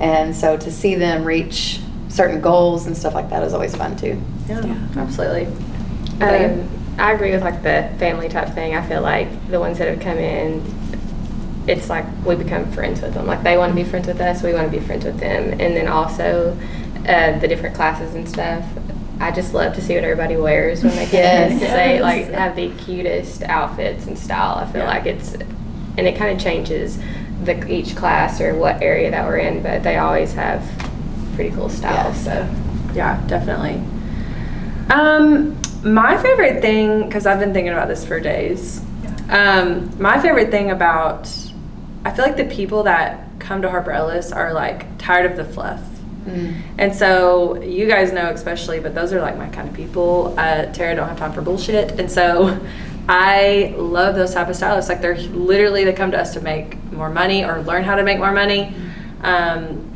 [0.00, 3.96] and so to see them reach certain goals and stuff like that is always fun
[3.96, 4.20] too.
[4.48, 5.44] Yeah, absolutely.
[5.44, 6.46] What about you?
[6.62, 8.74] Um, I agree with like the family type thing.
[8.74, 10.62] I feel like the ones that have come in,
[11.66, 13.26] it's like we become friends with them.
[13.26, 15.52] Like they want to be friends with us, we want to be friends with them,
[15.52, 16.56] and then also
[17.08, 18.64] uh, the different classes and stuff.
[19.20, 21.14] I just love to see what everybody wears when they come
[21.52, 21.58] in.
[21.58, 21.60] Yes.
[21.60, 24.56] They like have the cutest outfits and style.
[24.58, 24.88] I feel Yeah.
[24.88, 26.98] like it's, and it kind of changes
[27.44, 30.64] the each class or what area that we're in, but they always have
[31.34, 32.16] pretty cool styles.
[32.24, 32.48] So.
[32.94, 33.80] Yeah, definitely.
[34.90, 38.80] Um, my favorite thing, because I've been thinking about this for days.
[39.28, 41.28] Um, my favorite thing about,
[42.04, 45.44] I feel like the people that come to Harper Ellis are like tired of the
[45.44, 45.80] fluff.
[46.76, 50.34] And so you guys know especially, but those are like my kind of people.
[50.36, 52.60] Uh, Tara don't have time for bullshit, and so
[53.08, 54.90] I love those type of stylists.
[54.90, 58.02] Like they're literally they come to us to make more money or learn how to
[58.02, 58.74] make more money.
[59.22, 59.87] Um,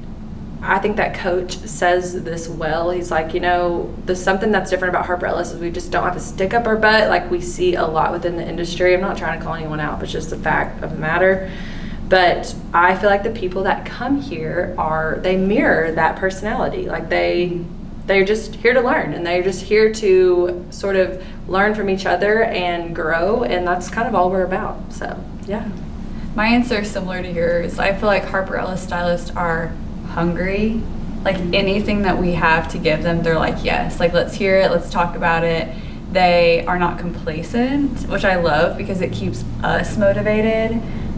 [0.65, 2.91] I think that coach says this well.
[2.91, 6.05] He's like, you know, there's something that's different about Harper Ellis is we just don't
[6.05, 8.95] have to stick up our butt like we see a lot within the industry.
[8.95, 11.51] I'm not trying to call anyone out, but it's just the fact of the matter.
[12.09, 16.87] But I feel like the people that come here are they mirror that personality.
[16.87, 17.65] Like they
[18.07, 22.07] they're just here to learn and they're just here to sort of learn from each
[22.07, 24.93] other and grow and that's kind of all we're about.
[24.93, 25.69] So, yeah.
[26.35, 27.79] My answer is similar to yours.
[27.79, 29.73] I feel like Harper Ellis stylists are
[30.13, 30.81] hungry.
[31.25, 34.71] Like anything that we have to give them, they're like, yes, like let's hear it,
[34.71, 35.69] let's talk about it.
[36.13, 40.73] They are not complacent, which I love because it keeps us motivated.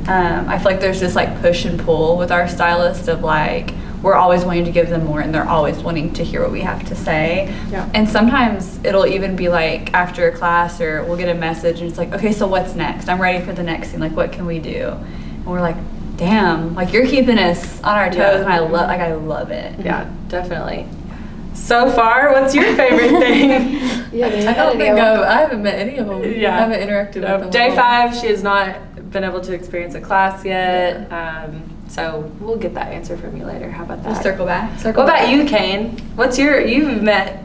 [0.06, 3.72] Um, I feel like there's this like push and pull with our stylist of like,
[4.02, 6.60] we're always wanting to give them more and they're always wanting to hear what we
[6.60, 7.46] have to say.
[7.70, 7.90] Yeah.
[7.94, 11.88] And sometimes it'll even be like after a class or we'll get a message and
[11.88, 13.08] it's like, okay, so what's next?
[13.08, 14.00] I'm ready for the next thing.
[14.00, 14.90] Like, what can we do?
[14.90, 15.76] And we're like,
[16.16, 18.40] damn, like you're keeping us on our toes Yeah.
[18.42, 19.78] and I love, like, I love it.
[19.84, 20.86] Yeah, definitely.
[21.54, 23.72] So far, what's your favorite thing?
[24.12, 26.22] Yeah, I don't think I've, I haven't met any of them.
[26.24, 26.54] Yeah.
[26.56, 27.50] I haven't interacted with them.
[27.50, 27.76] Day all.
[27.76, 31.10] five, she has not been able to experience a class yet.
[31.12, 33.70] Um, so we'll get that answer from you later.
[33.70, 34.12] How about that?
[34.12, 34.72] We'll circle back.
[34.84, 35.96] What about you, Kane?
[36.16, 36.60] What's your?
[36.60, 37.44] You've met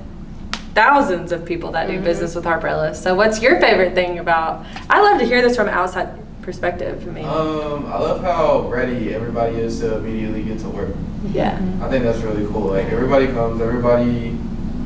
[0.73, 2.03] thousands of people that do Mm-hmm.
[2.03, 3.01] business with Harper Ellis.
[3.01, 4.65] So what's your favorite thing about?
[4.89, 6.09] I love to hear this from outside
[6.41, 7.05] perspective.
[7.07, 10.89] I mean, Um, I love how ready everybody is to immediately get to work.
[11.33, 12.71] yeah, I think that's really cool.
[12.71, 14.37] Like everybody comes, everybody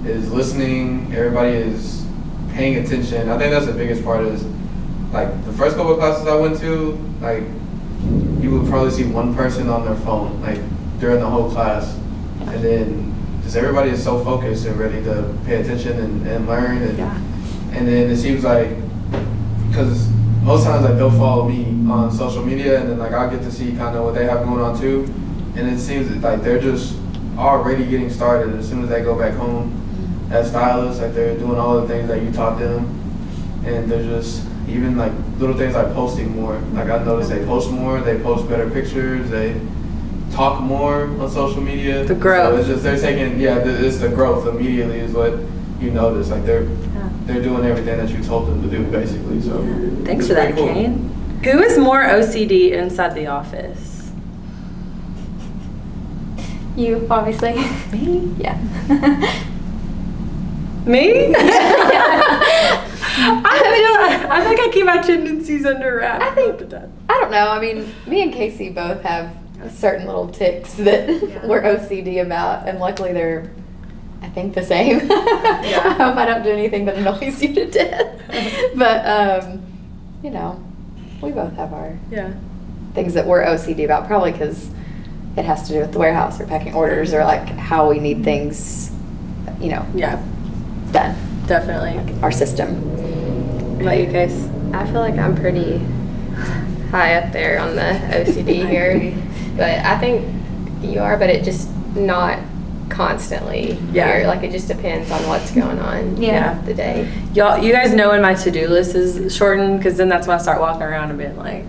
[0.05, 2.05] is listening, everybody is
[2.53, 3.29] paying attention.
[3.29, 4.43] I think that's the biggest part is
[5.11, 7.43] like the first couple of classes I went to, like
[8.41, 10.59] you would probably see one person on their phone, like
[10.99, 11.97] during the whole class.
[12.41, 16.81] And then just everybody is so focused and ready to pay attention and, and learn
[16.81, 17.17] and Yeah.
[17.71, 18.69] and then it seems like
[19.69, 20.07] because
[20.43, 23.51] most times like they'll follow me on social media and then like I'll get to
[23.51, 25.05] see kind of what they have going on too
[25.55, 26.95] and it seems like they're just
[27.37, 30.33] already getting started as soon as they go back home mm-hmm.
[30.33, 32.85] as stylists like they're doing all the things that you taught them
[33.65, 37.71] and they're just even like little things like posting more like I noticed they post
[37.71, 39.59] more they post better pictures they
[40.33, 42.03] talk more on social media.
[42.03, 42.53] The growth.
[42.53, 45.39] So it's just they're taking yeah, it's the growth immediately is what
[45.79, 46.29] you notice.
[46.29, 46.65] Like they're
[47.25, 49.41] they're doing everything that you told them to do basically.
[49.41, 49.61] So
[50.05, 50.73] Thanks for that, pretty cool.
[50.73, 51.09] Kane.
[51.43, 54.11] Who is more OCD inside the office?
[56.75, 57.53] You, obviously.
[57.91, 58.33] Me?
[58.37, 58.57] Yeah.
[60.85, 61.33] Me?
[63.15, 66.23] I feel I think I keep my tendencies under wraps.
[66.25, 66.89] I think- most of the.
[67.09, 67.47] I don't know.
[67.49, 69.35] I mean, me and Casey both have
[69.71, 71.07] certain little ticks that
[71.47, 73.51] we're OCD about, and luckily they're,
[74.23, 74.99] I think, the same.
[75.11, 78.21] I hope I don't do anything that annoys you to death.
[78.75, 79.61] but, um,
[80.23, 80.63] you know,
[81.21, 82.33] we both have our Yeah.
[82.93, 84.69] things that we're OCD about, probably because
[85.35, 88.23] it has to do with the warehouse or packing orders or like how we need
[88.23, 88.91] things,
[89.59, 90.21] you know, Yeah,
[90.91, 91.15] done.
[91.47, 91.99] definitely.
[92.21, 92.75] Our system.
[93.75, 94.47] What about you, Case?
[94.73, 95.79] I feel like I'm pretty
[96.91, 99.13] high up there on the OCD here,
[99.57, 100.25] but I think
[100.81, 102.39] you are, but it just not
[102.89, 103.73] constantly.
[103.91, 104.17] Yeah.
[104.17, 104.27] here.
[104.27, 106.21] like it just depends on what's going on.
[106.21, 106.59] Yeah.
[106.61, 107.11] the day.
[107.33, 110.41] Y'all, you guys know when my to-do list is shortened because then that's when I
[110.41, 111.65] start walking around and being like,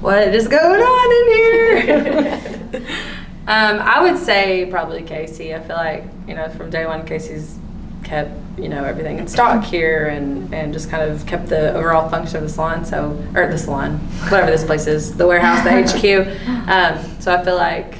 [0.00, 2.82] "What is going on in here?"
[3.46, 5.54] um, I would say probably Casey.
[5.54, 7.58] I feel like you know from day one, Casey's
[8.02, 12.08] kept you know everything in stock here and and just kind of kept the overall
[12.08, 12.84] function of the salon.
[12.84, 16.38] So or the salon, whatever this place is, the warehouse, the HQ.
[16.62, 17.96] Um, so I feel like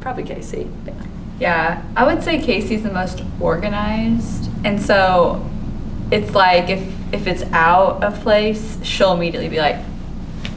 [0.00, 0.68] probably Casey.
[0.86, 0.92] Yeah.
[1.38, 5.44] Yeah, I would say Casey's the most organized, and so
[6.10, 6.80] it's like if
[7.12, 9.76] if it's out of place, she'll immediately be like,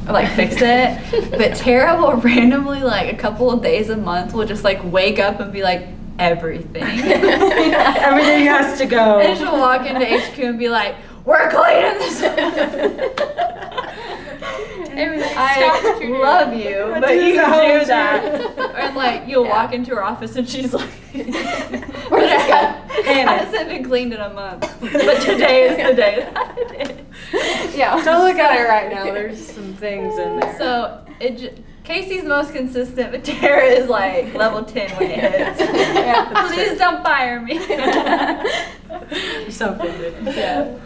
[0.07, 1.31] like fix it.
[1.31, 5.19] but Tara will randomly like a couple of days a month will just like wake
[5.19, 5.87] up and be like
[6.17, 6.83] everything.
[6.83, 9.19] Everything has to go.
[9.23, 12.21] and she'll walk into HQ and be like, "We're cleaning this."
[15.01, 17.79] I love you, but you that.
[17.79, 18.48] do that.
[18.75, 21.34] And like you'll walk into her office and she's like, Where's
[22.47, 22.75] guy?
[23.03, 27.75] hasn't been cleaned in a month, but today is the day that it is.
[27.75, 28.01] Yeah.
[28.05, 29.05] Don't look at it right now.
[29.05, 30.58] There's some things in there.
[30.58, 31.38] So it.
[31.38, 35.60] J- Casey's most consistent, but Tara is like level 10 when it hits.
[35.60, 36.47] Yeah.
[36.47, 37.58] Please don't fire me.
[37.58, 40.36] I'm so offended.
[40.36, 40.77] yeah.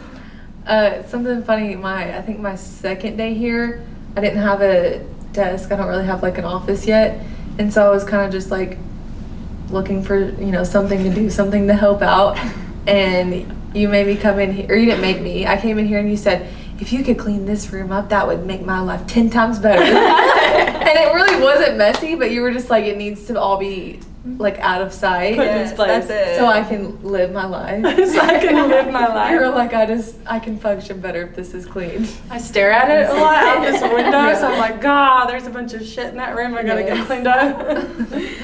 [0.66, 1.76] Uh, something funny.
[1.76, 3.84] My I think my second day here,
[4.16, 5.70] I didn't have a desk.
[5.72, 7.22] I don't really have like an office yet,
[7.58, 8.78] and so I was kind of just like
[9.70, 12.38] looking for you know something to do, something to help out.
[12.86, 15.46] And you made me come in here, or you didn't make me.
[15.46, 18.26] I came in here and you said, if you could clean this room up, that
[18.26, 19.82] would make my life ten times better.
[19.82, 24.00] and it really wasn't messy, but you were just like, it needs to all be
[24.24, 25.36] like out of sight.
[25.36, 26.06] Put in its place.
[26.06, 26.38] that's it.
[26.38, 27.82] So I can live my life.
[28.08, 29.30] so I can live my life.
[29.30, 32.08] You're like, I just, I can function better if this is clean.
[32.30, 35.50] I stare at it a lot out this window, so I'm like, God, there's a
[35.50, 36.54] bunch of shit in that room.
[36.54, 37.60] I gotta get cleaned up.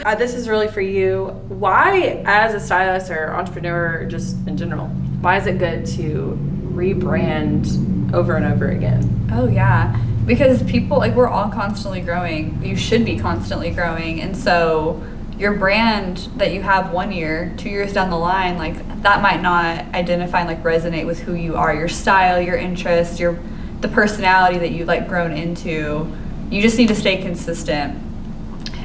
[0.04, 1.28] uh, this is really for you.
[1.48, 4.88] Why, as a stylist or entrepreneur, just in general,
[5.20, 6.38] why is it good to
[6.72, 9.28] rebrand over and over again?
[9.32, 12.62] Oh yeah, because people like we're all constantly growing.
[12.62, 15.02] You should be constantly growing, and so
[15.40, 19.40] your brand that you have one year, two years down the line, like that might
[19.40, 23.38] not identify and like resonate with who you are, your style, your interests, your
[23.80, 26.14] the personality that you've like grown into.
[26.50, 27.98] You just need to stay consistent.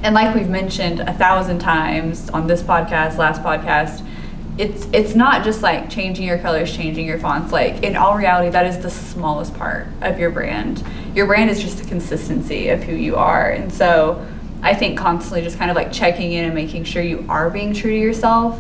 [0.02, 4.08] And like we've mentioned a thousand times on this podcast, last podcast,
[4.58, 7.52] it's it's not just like changing your colors, changing your fonts.
[7.52, 10.82] Like in all reality, that is the smallest part of your brand.
[11.14, 13.50] Your brand is just the consistency of who you are.
[13.50, 14.26] And so
[14.62, 17.74] I think constantly just kind of like checking in and making sure you are being
[17.74, 18.60] true to yourself.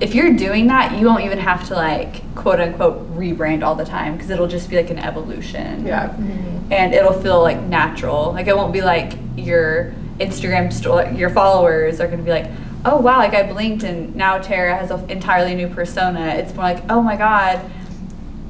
[0.00, 3.84] If you're doing that, you won't even have to like quote unquote rebrand all the
[3.84, 6.08] time because it'll just be like an evolution Yeah.
[6.08, 6.72] Mm-hmm.
[6.72, 8.32] and it'll feel like natural.
[8.32, 12.50] Like it won't be like your Instagram store, your followers are gonna be like,
[12.84, 16.28] oh wow, like I blinked and now Tara has an entirely new persona.
[16.34, 17.60] It's more like, oh my god,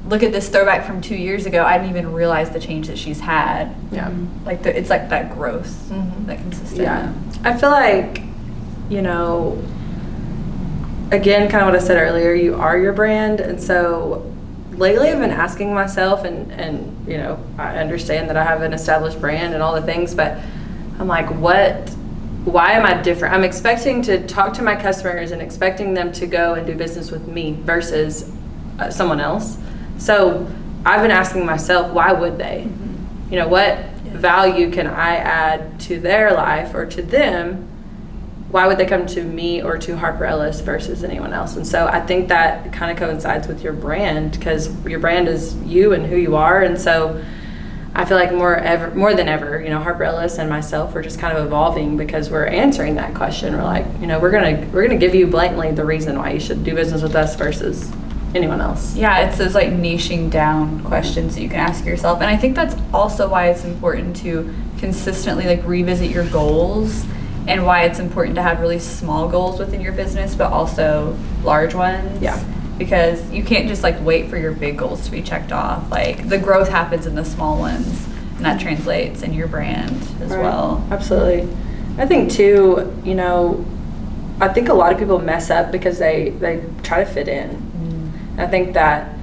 [0.07, 1.63] look at this throwback from two years ago.
[1.63, 3.75] I didn't even realize the change that she's had.
[3.91, 4.13] Yeah.
[4.45, 5.89] Like the, it's like that growth,
[6.27, 6.81] that consistent.
[6.81, 7.13] Yeah.
[7.43, 8.21] I feel like,
[8.89, 9.63] you know,
[11.11, 13.39] again, kind of what I said earlier, you are your brand.
[13.39, 14.29] And so
[14.71, 18.73] lately I've been asking myself, and, and, you know, I understand that I have an
[18.73, 20.37] established brand and all the things, but
[20.99, 21.89] I'm like, what,
[22.43, 23.33] why am I different?
[23.33, 27.09] I'm expecting to talk to my customers and expecting them to go and do business
[27.09, 28.29] with me versus
[28.79, 29.57] uh, someone else.
[29.97, 30.47] So
[30.85, 32.65] I've been asking myself, why would they?
[32.67, 33.33] Mm-hmm.
[33.33, 37.69] You know, what value can I add to their life or to them?
[38.51, 41.55] Why would they come to me or to Harper Ellis versus anyone else?
[41.55, 45.55] And so I think that kind of coincides with your brand because your brand is
[45.63, 46.61] you and who you are.
[46.61, 47.23] And so
[47.95, 51.03] I feel like more ever, more than ever, you know, Harper Ellis and myself, we're
[51.03, 53.55] just kind of evolving because we're answering that question.
[53.55, 56.39] We're like, you know, we're gonna we're gonna give you blatantly the reason why you
[56.39, 57.91] should do business with us versus
[58.35, 58.95] anyone else.
[58.95, 62.21] Yeah, it's those like niching down questions that you can ask yourself.
[62.21, 67.05] And I think that's also why it's important to consistently like revisit your goals
[67.47, 71.73] and why it's important to have really small goals within your business but also large
[71.75, 72.21] ones.
[72.21, 72.41] Yeah.
[72.77, 75.89] Because you can't just like wait for your big goals to be checked off.
[75.91, 78.07] Like the growth happens in the small ones
[78.37, 80.41] and that translates in your brand as Right.
[80.41, 80.85] well.
[80.89, 81.47] Absolutely.
[81.97, 83.63] I think too, you know,
[84.41, 87.71] I think a lot of people mess up because they they try to fit in.
[88.37, 89.15] I think that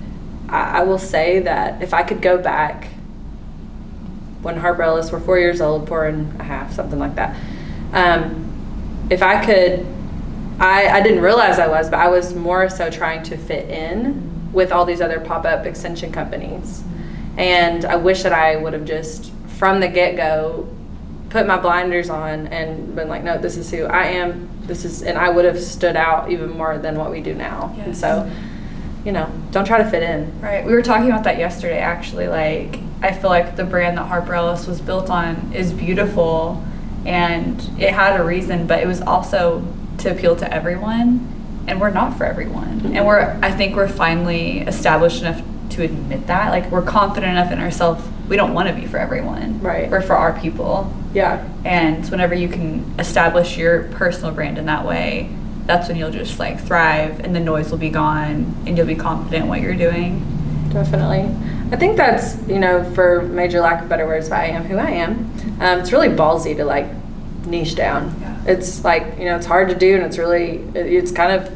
[0.49, 2.89] I, I will say that if I could go back
[4.43, 7.37] when Harper Ellis were four years old, four and a half, something like that.
[7.93, 8.47] Um,
[9.11, 9.87] if I could,
[10.59, 14.51] I, I didn't realize I was, but I was more so trying to fit in
[14.53, 16.83] with all these other pop up extension companies.
[17.37, 20.69] And I wish that I would have just, from the get go,
[21.29, 24.49] put my blinders on and been like, no, this is who I am.
[24.63, 27.75] This is, and I would have stood out even more than what we do now.
[27.81, 28.31] And so,
[29.05, 30.41] you know, don't try to fit in.
[30.41, 30.65] Right.
[30.65, 32.29] We were talking about that yesterday actually.
[32.29, 36.63] Like I feel like the brand that Harper Ellis was built on is beautiful
[37.07, 39.67] and it had a reason, but it was also
[39.99, 41.27] to appeal to everyone
[41.67, 42.81] and we're not for everyone.
[42.81, 42.97] Mm-hmm.
[42.97, 46.51] And we're I think we're finally established enough to admit that.
[46.51, 48.07] Like we're confident enough in ourselves.
[48.29, 49.61] We don't want to be for everyone.
[49.61, 49.91] Right.
[49.91, 50.93] We're for our people.
[51.15, 51.49] Yeah.
[51.65, 55.31] And whenever you can establish your personal brand in that way,
[55.67, 58.95] that's when you'll just like thrive and the noise will be gone and you'll be
[58.97, 60.27] confident in what you're doing.
[60.73, 61.23] Definitely.
[61.73, 64.77] I think that's, you know, for major lack of better words, but I am who
[64.77, 65.31] I am.
[65.61, 66.87] Um, it's really ballsy to like
[67.47, 68.15] niche down.
[68.21, 68.37] Yeah.
[68.47, 71.53] It's like, you know, it's hard to do and it's really, it- it's kind of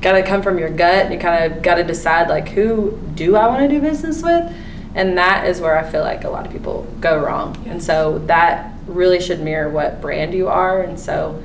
[0.00, 2.98] got to come from your gut and you kind of got to decide like who
[3.14, 4.50] do I want to do business with?
[4.94, 7.56] And that is where I feel like a lot of people go wrong.
[7.68, 10.82] And so that really should mirror what brand you are.
[10.82, 11.42] And so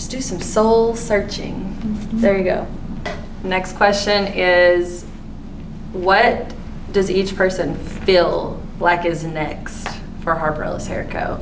[0.00, 1.76] just do some soul searching.
[2.10, 2.66] There you go.
[3.44, 5.04] Next question is
[5.92, 6.54] what
[6.90, 9.86] does each person feel like is next
[10.22, 11.36] for Harper Ellis Hair Co?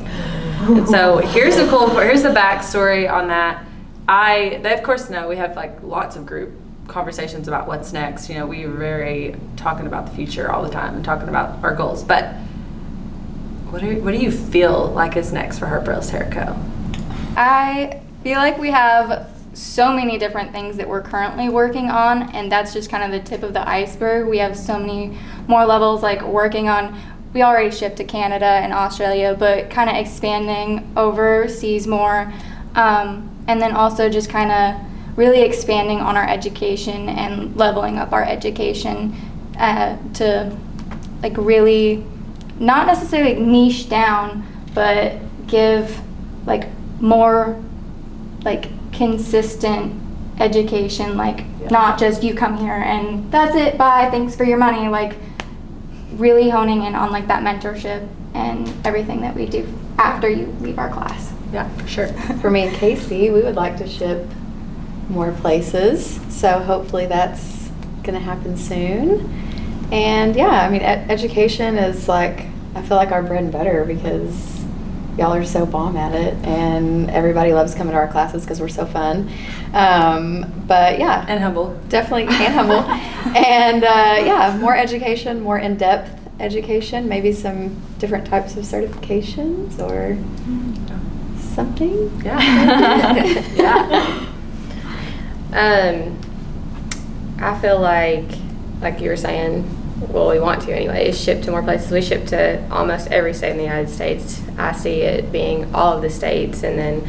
[0.74, 3.64] And so here's the cool here's the backstory on that.
[4.08, 6.52] I they of course know we have like lots of group
[6.88, 8.28] conversations about what's next.
[8.28, 11.62] You know, we are very talking about the future all the time and talking about
[11.62, 12.02] our goals.
[12.02, 12.34] But
[13.70, 16.56] what do what do you feel like is next for Harper Ellis Hair Co?
[17.36, 22.50] I feel like we have so many different things that we're currently working on, and
[22.50, 24.28] that's just kind of the tip of the iceberg.
[24.28, 26.98] We have so many more levels, like working on.
[27.34, 32.32] We already ship to Canada and Australia, but kind of expanding overseas more,
[32.74, 34.88] um, and then also just kind of
[35.18, 39.14] really expanding on our education and leveling up our education
[39.58, 40.56] uh, to
[41.22, 42.04] like really
[42.60, 45.16] not necessarily niche down, but
[45.48, 46.00] give
[46.46, 46.68] like
[47.00, 47.60] more
[48.48, 49.92] like consistent
[50.40, 54.88] education like not just you come here and that's it bye thanks for your money
[54.88, 55.16] like
[56.14, 59.66] really honing in on like that mentorship and everything that we do
[59.98, 62.08] after you leave our class Yeah, for sure.
[62.40, 64.26] For me and Casey, we would like to ship
[65.08, 67.68] more places, so hopefully that's
[68.02, 69.28] going to happen soon.
[69.90, 73.84] And yeah, I mean, ed- education is like, I feel like our bread and butter
[73.86, 74.57] because
[75.18, 78.68] y'all are so bomb at it, and everybody loves coming to our classes because we're
[78.68, 79.28] so fun.
[79.74, 81.78] Um, but yeah, And humble.
[81.88, 82.78] definitely and humble.
[83.36, 89.80] and uh, yeah, more education, more in depth education, maybe some different types of certifications
[89.80, 90.16] or
[91.40, 92.22] something.
[92.24, 92.38] Yeah.
[93.56, 94.24] yeah.
[95.52, 96.18] Um,
[97.40, 98.30] I feel like,
[98.80, 99.68] like you were saying,
[100.00, 101.90] well, we want to anyway, is ship to more places.
[101.90, 104.40] We ship to almost every state in the United States.
[104.56, 107.00] I see it being all of the states and then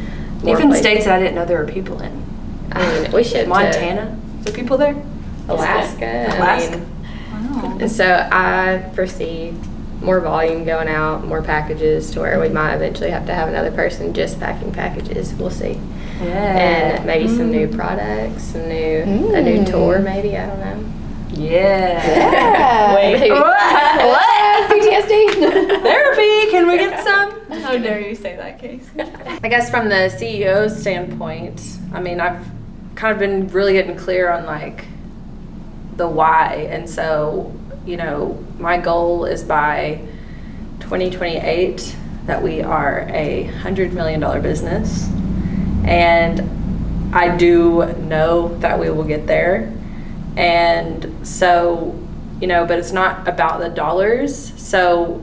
[0.42, 0.82] more Even places.
[0.86, 2.24] states that I didn't know there were people in.
[2.72, 4.18] I mean, we ship Montana.
[4.38, 4.94] Is there people there?
[4.94, 6.06] to Alaska.
[6.06, 6.78] I Alaska.
[6.78, 6.86] mean,
[7.32, 7.78] Wow.
[7.80, 9.52] And so I foresee
[10.00, 13.70] more volume going out, more packages to where we might eventually have to have another
[13.72, 15.34] person just packing packages.
[15.34, 15.78] We'll see.
[16.22, 16.56] Yeah.
[16.58, 19.02] And maybe some new products, some new
[19.34, 19.70] a new Mm.
[19.70, 20.84] tour maybe, I don't know.
[21.40, 22.06] Yeah.
[22.06, 22.94] Yeah.
[22.94, 23.30] Maybe.
[23.30, 24.70] What?
[24.70, 25.82] PTSD.
[25.82, 26.50] Therapy.
[26.50, 27.40] Can we get some?
[27.62, 28.88] How dare you say that, Case?
[29.42, 32.46] I guess from the CEO standpoint, I mean, I've
[32.94, 34.84] kind of been really getting clear on like
[35.96, 36.68] the why.
[36.70, 37.54] And so,
[37.86, 40.06] you know, my goal is by
[40.80, 45.08] 2028 that we are a $100 million business.
[45.84, 49.72] And I do know that we will get there.
[50.36, 51.98] And so,
[52.40, 54.52] you know, but it's not about the dollars.
[54.60, 55.22] So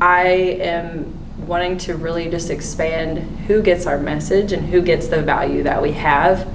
[0.00, 5.22] I am wanting to really just expand who gets our message and who gets the
[5.22, 6.46] value that we have.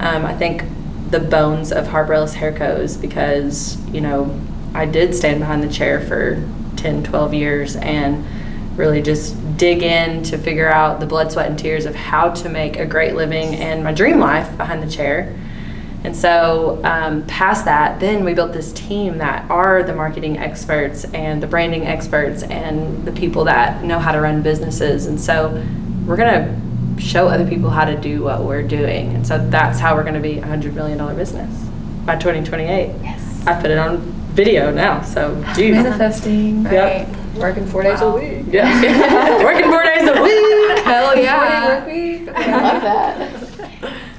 [0.00, 0.64] Um, I think
[1.10, 2.76] the bones of Harper Ellis Hair Co.
[2.76, 4.40] is because, you know,
[4.74, 6.42] I did stand behind the chair for
[6.76, 8.24] 10, 12 years and
[8.76, 12.48] really just dig in to figure out the blood, sweat, and tears of how to
[12.48, 15.32] make a great living and my dream life behind the chair.
[16.04, 21.04] And so, um, past that, then we built this team that are the marketing experts
[21.06, 25.06] and the branding experts and the people that know how to run businesses.
[25.06, 25.64] And so,
[26.06, 29.14] we're going to show other people how to do what we're doing.
[29.14, 31.50] And so, that's how we're going to be a $100 million business
[32.04, 32.94] by 2028.
[33.02, 33.46] Yes.
[33.46, 33.98] I put it on
[34.34, 35.00] video now.
[35.00, 35.74] So, geez.
[35.74, 36.64] Manifesting.
[36.64, 37.16] Yep.
[37.36, 38.44] Working four days a week.
[38.52, 39.42] Yeah.
[39.42, 40.78] Working four days a week.
[40.84, 41.78] Hell yeah.
[41.78, 42.28] Work week.
[42.28, 43.43] I love that.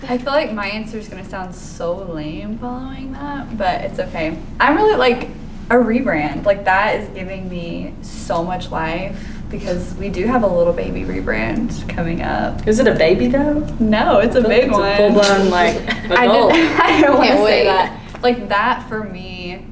[0.08, 4.38] I feel like my answer is gonna sound so lame following that, but it's okay.
[4.60, 5.30] I'm really like
[5.70, 6.46] a rebrand.
[6.46, 11.02] Like that is giving me so much life because we do have a little baby
[11.04, 12.68] rebrand coming up.
[12.68, 13.60] Is it a baby though?
[13.80, 14.96] No, it's a big it's one.
[14.98, 15.76] full blown like
[16.12, 16.52] I adult.
[16.54, 17.64] didn't, I don't want to Can't say wait.
[17.66, 18.22] that.
[18.24, 19.66] Like that for me,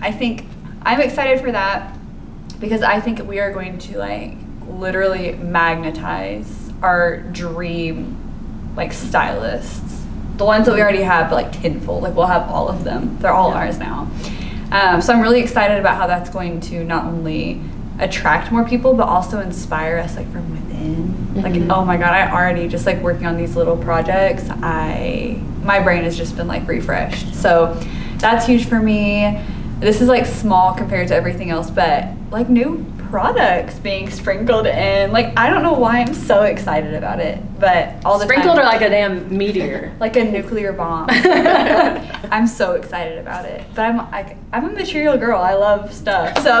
[0.00, 0.46] I think
[0.82, 1.96] I'm excited for that
[2.60, 4.32] because I think we are going to like
[4.68, 8.22] literally magnetize our dream
[8.76, 10.04] like stylists.
[10.36, 12.02] The ones that we already have, but like tenfold.
[12.02, 13.18] Like we'll have all of them.
[13.20, 14.10] They're all ours now.
[14.70, 17.60] Um, so I'm really excited about how that's going to not only
[17.98, 21.34] attract more people, but also inspire us like from within.
[21.42, 24.44] Like oh my god, I already just like working on these little projects.
[24.50, 27.34] I my brain has just been like refreshed.
[27.34, 27.74] So
[28.18, 29.42] that's huge for me.
[29.80, 32.84] This is like small compared to everything else, but like new
[33.16, 35.10] products being sprinkled in.
[35.10, 38.66] Like I don't know why I'm so excited about it, but all the Sprinkled time,
[38.66, 39.96] or like a damn meteor.
[40.00, 41.06] like a nuclear bomb.
[42.30, 43.64] I'm so excited about it.
[43.74, 45.40] But I'm like I'm a material girl.
[45.40, 46.36] I love stuff.
[46.42, 46.60] So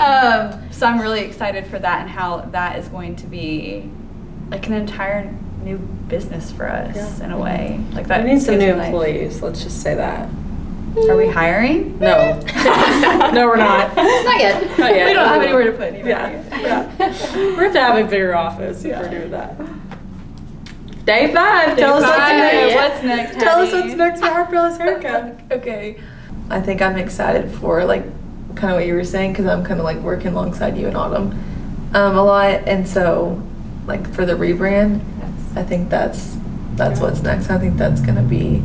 [0.00, 3.88] um, so I'm really excited for that and how that is going to be
[4.50, 5.32] like an entire
[5.62, 5.78] new
[6.08, 7.80] business for us in a way.
[7.92, 8.86] Like that I need some new life.
[8.86, 9.42] employees.
[9.42, 10.28] Let's just say that.
[10.96, 11.98] Are we hiring?
[11.98, 12.40] No.
[13.32, 13.94] no, we're not.
[13.94, 14.78] Not yet.
[14.78, 15.06] Not yet.
[15.06, 16.08] We don't have anywhere to put anybody.
[16.08, 16.90] Yeah.
[16.98, 17.36] yeah.
[17.54, 19.58] We're have to have a bigger office if we're doing that.
[21.04, 21.76] Day five.
[21.76, 22.74] Tell us what's next.
[22.74, 23.34] What's next?
[23.38, 25.38] Tell us what's next for Harper Ellis Haircut.
[25.52, 26.00] Okay.
[26.48, 28.04] I think I'm excited for like
[28.56, 30.96] kind of what you were saying because I'm kind of like working alongside you in
[30.96, 31.32] Autumn
[31.94, 33.42] um, a lot, and so
[33.86, 35.04] like for the rebrand,
[35.56, 36.36] I think that's
[36.74, 37.50] that's what's next.
[37.50, 38.62] I think that's gonna be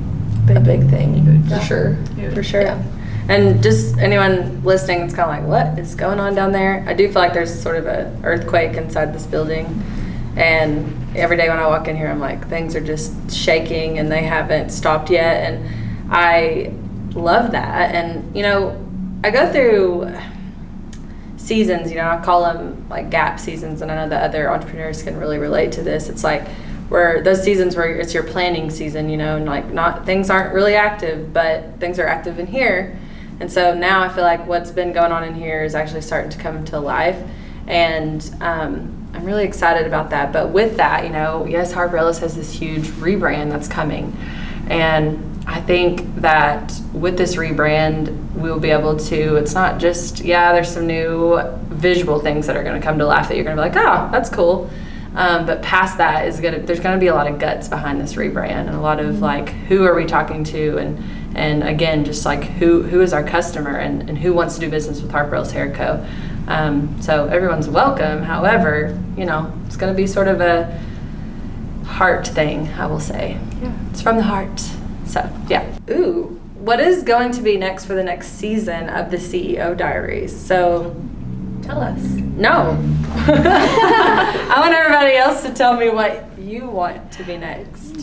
[0.49, 1.97] a big thing for sure.
[2.33, 2.61] For sure.
[2.61, 2.83] Yeah.
[3.29, 6.83] And just anyone listening, it's kind of like, what is going on down there?
[6.87, 9.65] I do feel like there's sort of an earthquake inside this building.
[10.35, 14.11] And every day when I walk in here, I'm like, things are just shaking and
[14.11, 15.53] they haven't stopped yet.
[15.53, 16.73] And I
[17.13, 17.93] love that.
[17.93, 18.77] And, you know,
[19.23, 20.13] I go through
[21.37, 23.81] seasons, you know, I call them like gap seasons.
[23.81, 26.09] And I know that other entrepreneurs can really relate to this.
[26.09, 26.43] It's like,
[26.91, 30.53] where those seasons where it's your planning season, you know, and like not things aren't
[30.53, 32.99] really active, but things are active in here.
[33.39, 36.29] And so now I feel like what's been going on in here is actually starting
[36.31, 37.15] to come to life.
[37.65, 40.33] And um, I'm really excited about that.
[40.33, 44.13] But with that, you know, yes, Harper Ellis has this huge rebrand that's coming.
[44.67, 50.19] And I think that with this rebrand, we will be able to, it's not just,
[50.19, 51.39] yeah, there's some new
[51.69, 53.77] visual things that are going to come to life that you're going to be like,
[53.77, 54.69] oh, that's cool.
[55.13, 58.13] Um, but past that is gonna there's gonna be a lot of guts behind this
[58.13, 61.03] rebrand and a lot of like who are we talking to and
[61.35, 64.69] and again just like who who is our customer and, and who wants to do
[64.69, 66.05] business with Harper Ellis Hair Co.
[66.47, 68.23] Um, so everyone's welcome.
[68.23, 70.79] However, you know it's gonna be sort of a
[71.85, 72.69] heart thing.
[72.69, 73.37] I will say.
[73.61, 73.73] Yeah.
[73.89, 74.61] It's from the heart.
[75.05, 75.77] So yeah.
[75.89, 76.37] Ooh.
[76.55, 80.39] What is going to be next for the next season of the CEO Diaries?
[80.39, 80.95] So
[81.61, 82.01] Tell us.
[82.01, 82.77] no.
[83.27, 87.97] I want everybody else to tell me what you want to be next.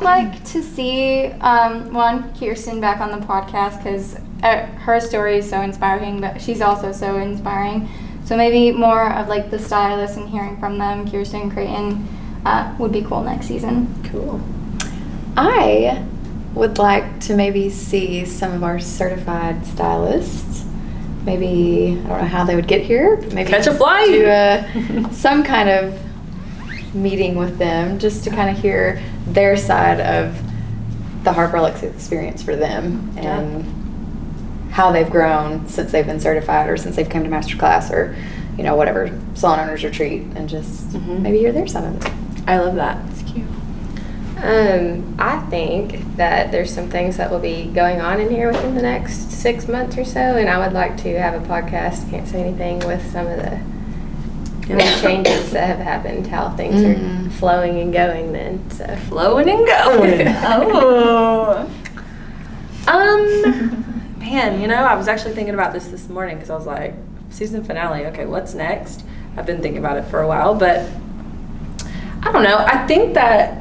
[0.00, 5.48] like to see um, one Kirsten back on the podcast because uh, her story is
[5.48, 7.88] so inspiring, but she's also so inspiring.
[8.24, 12.08] So maybe more of like the stylists and hearing from them, Kirsten Creighton,
[12.44, 14.02] uh, would be cool next season.
[14.10, 14.40] Cool.
[15.36, 16.04] I
[16.54, 20.65] would like to maybe see some of our certified stylists.
[21.26, 24.06] Maybe I don't know how they would get here, maybe Catch a flight.
[24.06, 30.00] Do a, some kind of meeting with them just to kind of hear their side
[30.00, 30.40] of
[31.24, 36.76] the Harper Ellis experience for them and how they've grown since they've been certified or
[36.76, 38.14] since they've come to master class or
[38.56, 41.20] you know whatever salon owners retreat and just Mhm.
[41.20, 42.12] maybe hear their side of it.
[42.46, 42.96] I love that.
[44.36, 45.00] It's cute.
[45.00, 48.74] Um, I think that there's some things that will be going on in here within
[48.74, 52.08] the next six months or so, and I would like to have a podcast.
[52.10, 53.58] Can't say anything with some of the
[54.74, 57.26] new changes that have happened, how things Mhm.
[57.26, 58.32] are flowing and going.
[58.32, 60.26] Then, so Flowing and going.
[60.44, 61.70] Oh.
[62.88, 66.66] Um, man, you know, I was actually thinking about this this morning because I was
[66.66, 66.94] like,
[67.30, 68.06] season finale.
[68.06, 69.04] Okay, what's next?
[69.36, 70.88] I've been thinking about it for a while, but
[72.22, 72.56] I don't know.
[72.58, 73.58] I think that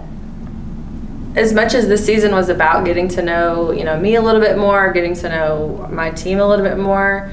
[1.36, 4.42] as much as this season was about getting to know, you know, me a little
[4.42, 7.32] bit more, getting to know my team a little bit more,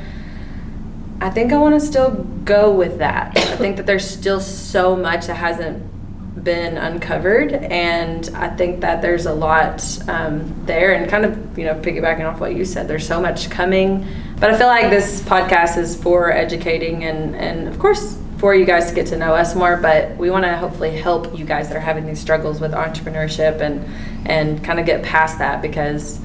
[1.20, 2.10] I think I want to still
[2.44, 3.36] go with that.
[3.36, 5.88] I think that there's still so much that hasn't
[6.42, 10.92] been uncovered, and I think that there's a lot um, there.
[10.92, 14.04] And kind of, you know, piggybacking off what you said, there's so much coming.
[14.40, 18.64] But I feel like this podcast is for educating and, and of course, for you
[18.64, 19.76] guys to get to know us more.
[19.76, 23.60] But we want to hopefully help you guys that are having these struggles with entrepreneurship
[23.60, 23.86] and
[24.28, 26.18] and kind of get past that because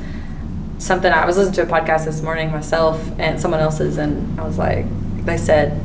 [0.80, 4.44] something I was listening to a podcast this morning myself and someone else's, and I
[4.44, 4.86] was like,
[5.26, 5.80] they said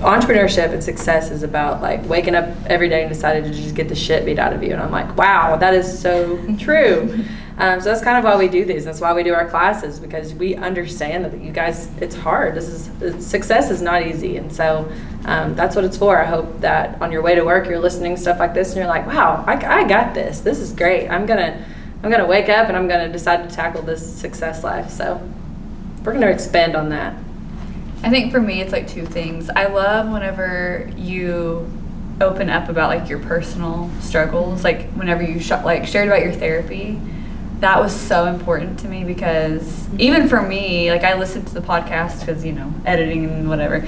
[0.00, 3.88] entrepreneurship and success is about like waking up every day and deciding to just get
[3.88, 4.72] the shit beat out of you.
[4.72, 7.24] And I'm like, wow, that is so true.
[7.60, 8.86] Um, so that's kind of why we do these.
[8.86, 12.54] That's why we do our classes because we understand that you guys, it's hard.
[12.54, 14.90] This is success is not easy, and so
[15.26, 16.18] um, that's what it's for.
[16.18, 18.78] I hope that on your way to work, you're listening to stuff like this, and
[18.78, 20.40] you're like, wow, I, I got this.
[20.40, 21.08] This is great.
[21.08, 21.62] I'm gonna
[22.02, 24.90] I'm gonna wake up and I'm gonna decide to tackle this success life.
[24.90, 25.20] So
[26.02, 27.14] we're gonna expand on that.
[28.02, 29.50] I think for me, it's like two things.
[29.50, 31.70] I love whenever you
[32.22, 36.32] open up about like your personal struggles, like whenever you sh- like shared about your
[36.32, 36.98] therapy.
[37.60, 41.60] That was so important to me because even for me, like I listened to the
[41.60, 43.86] podcast because you know editing and whatever.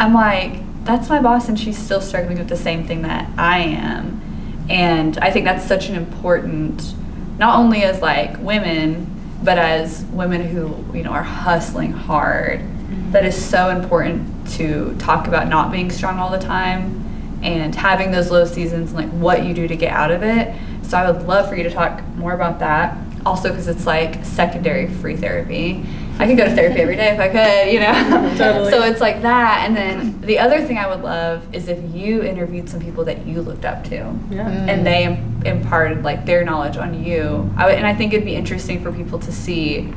[0.00, 3.58] I'm like, that's my boss, and she's still struggling with the same thing that I
[3.58, 6.94] am, and I think that's such an important,
[7.38, 9.06] not only as like women,
[9.44, 12.60] but as women who you know are hustling hard.
[12.60, 13.12] Mm-hmm.
[13.12, 18.10] That is so important to talk about not being strong all the time and having
[18.10, 20.54] those low seasons and like what you do to get out of it
[20.92, 24.22] so i would love for you to talk more about that also because it's like
[24.26, 25.82] secondary free therapy
[26.18, 28.70] i could go to therapy every day if i could you know Totally.
[28.70, 32.22] so it's like that and then the other thing i would love is if you
[32.22, 33.96] interviewed some people that you looked up to
[34.30, 34.48] Yeah.
[34.50, 35.04] and they
[35.48, 37.50] imparted like their knowledge on you.
[37.56, 39.92] I would, and I think it'd be interesting for people to see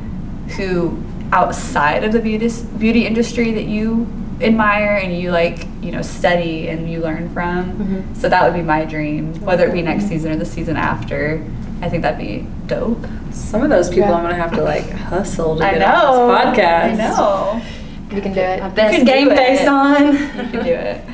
[0.56, 0.98] who
[1.34, 4.08] outside of the beauty beauty industry that you
[4.42, 8.14] admire and you like you know study and you learn from.
[8.16, 11.44] So that would be my dream, whether it be next season or the season after.
[11.82, 13.06] I think that'd be dope.
[13.32, 14.16] Some of those people Yeah.
[14.16, 16.30] I'm gonna have to like hustle to I get know.
[16.32, 16.92] on this podcast.
[16.92, 17.62] I know.
[18.16, 18.60] You can do it.
[18.62, 19.38] My best can do game it.
[19.38, 20.06] face on.
[20.14, 21.02] You can do it.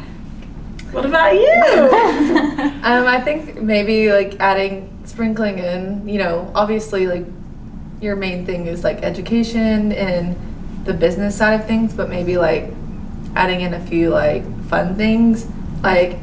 [0.92, 2.72] What about you?
[2.84, 7.26] Um, I think maybe like adding, sprinkling in, you know, obviously like
[8.02, 10.36] your main thing is like education and
[10.84, 12.74] the business side of things, but maybe like
[13.36, 15.48] adding in a few like fun things,
[15.84, 16.18] like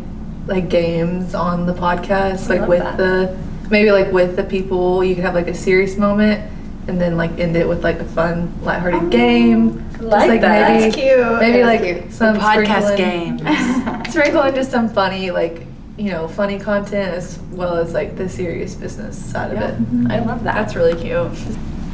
[0.46, 2.96] like games on the podcast, like with that.
[2.96, 3.38] the
[3.70, 6.50] maybe like with the people, you could have like a serious moment
[6.88, 9.84] and then like end it with like a fun, lighthearted oh, game.
[9.92, 10.70] Just, like that.
[10.70, 11.40] Maybe, That's cute.
[11.40, 12.12] Maybe That's like cute.
[12.12, 13.38] some podcast game.
[14.10, 15.66] sprinkle in just some funny like
[15.98, 20.10] you know funny content as well as like the serious business side of it mm-hmm.
[20.10, 20.54] I love that.
[20.54, 21.30] That's really cute.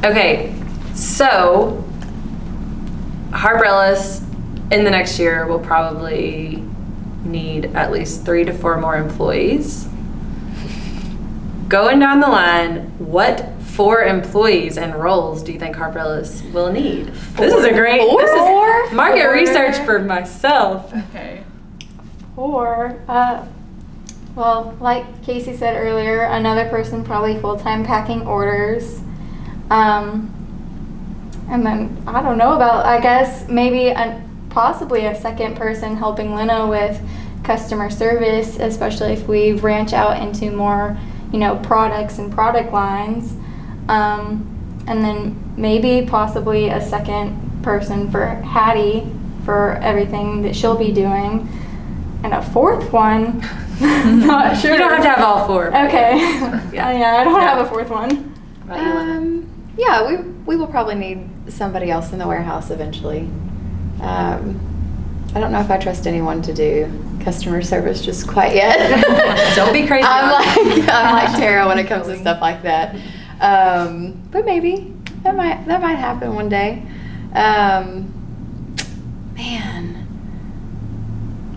[0.03, 0.55] Okay,
[0.93, 1.83] so
[3.31, 4.24] Harper Ellis
[4.71, 6.63] in the next year we'll probably
[7.23, 9.87] need at least three to four more employees.
[11.67, 16.71] Going down the line, what four employees and roles do you think Harper Ellis will
[16.71, 17.07] need?
[17.35, 19.33] This is a great this is market Four?
[19.33, 20.93] research for myself.
[21.09, 21.43] Okay.
[22.35, 23.01] Four.
[23.07, 23.45] uh,
[24.35, 29.01] well, like Casey said earlier, another person probably full time packing orders.
[29.69, 30.31] Um,
[31.49, 34.21] and then I don't know about, I guess maybe a,
[34.55, 36.97] possibly a second person helping Lena with
[37.43, 40.97] customer service, especially if we branch out into more,
[41.33, 43.33] you know, products and product lines.
[43.89, 44.49] Um,
[44.87, 49.05] and then maybe possibly a second person for Hattie
[49.43, 51.49] for everything that she'll be doing.
[52.23, 53.39] And a fourth one,
[53.81, 54.71] not sure.
[54.71, 55.67] You don't have to have all four.
[55.67, 56.17] Okay.
[56.17, 56.71] Yeah.
[56.71, 56.97] yeah.
[56.97, 57.55] yeah, I don't Yeah.
[57.55, 58.09] have a fourth one.
[58.67, 59.17] What about you, Lena?
[59.17, 63.29] Um, yeah, we we will probably need somebody else in the warehouse eventually.
[64.01, 64.59] Um,
[65.33, 66.91] I don't know if I trust anyone to do
[67.21, 69.03] customer service just quite yet.
[69.55, 72.95] Don't be crazy I'm like I'm like Tara when it comes to stuff like that.
[73.41, 74.93] Um, but maybe
[75.23, 76.83] that might that might happen one day.
[77.33, 78.13] Um,
[79.33, 80.07] man,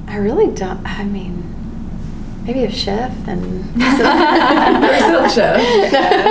[0.09, 0.85] I really don't.
[0.85, 1.45] I mean,
[2.45, 5.61] maybe a chef and Personal chef.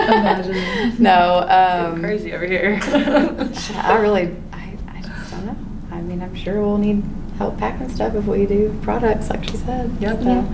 [0.10, 0.96] Imagine.
[1.04, 1.46] no.
[1.48, 2.80] Um, Crazy over here.
[2.84, 5.56] I really, I, I just don't know.
[5.92, 7.04] I mean, I'm sure we'll need
[7.38, 9.92] help packing stuff if we do products, like she said.
[10.00, 10.24] Yep.
[10.24, 10.46] So,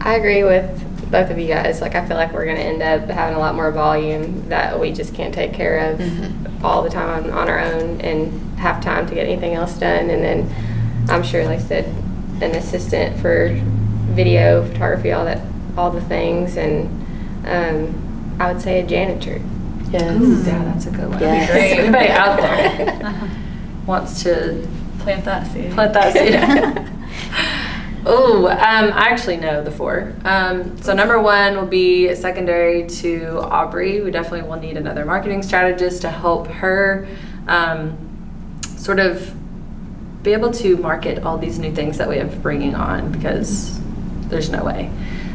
[0.00, 1.80] I agree with both of you guys.
[1.80, 4.78] Like, I feel like we're going to end up having a lot more volume that
[4.78, 6.62] we just can't take care of Mhm.
[6.62, 10.10] all the time on, on our own and have time to get anything else done.
[10.10, 10.50] And then
[11.08, 11.86] I'm sure, like I said,
[12.42, 13.58] an assistant for
[14.10, 15.40] video, photography, all that,
[15.76, 16.56] all the things.
[16.56, 16.88] And
[17.46, 19.40] um, I would say a janitor.
[19.90, 20.46] yes.
[20.46, 21.18] yeah, that's a good one.
[21.20, 21.50] Yes.
[21.50, 21.72] Great.
[21.80, 23.30] Anybody out there
[23.88, 24.66] wants to
[25.00, 25.72] Plant that seed.
[25.72, 26.84] plant that seed?
[28.10, 28.56] Oh, um,
[28.94, 30.14] I actually know the four.
[30.24, 34.00] Um, so number one will be secondary to Aubrey.
[34.00, 37.06] We definitely will need another marketing strategist to help her
[37.48, 37.98] um,
[38.76, 39.34] sort of
[40.22, 43.78] be able to market all these new things that we have bringing on because
[44.28, 44.90] there's no way.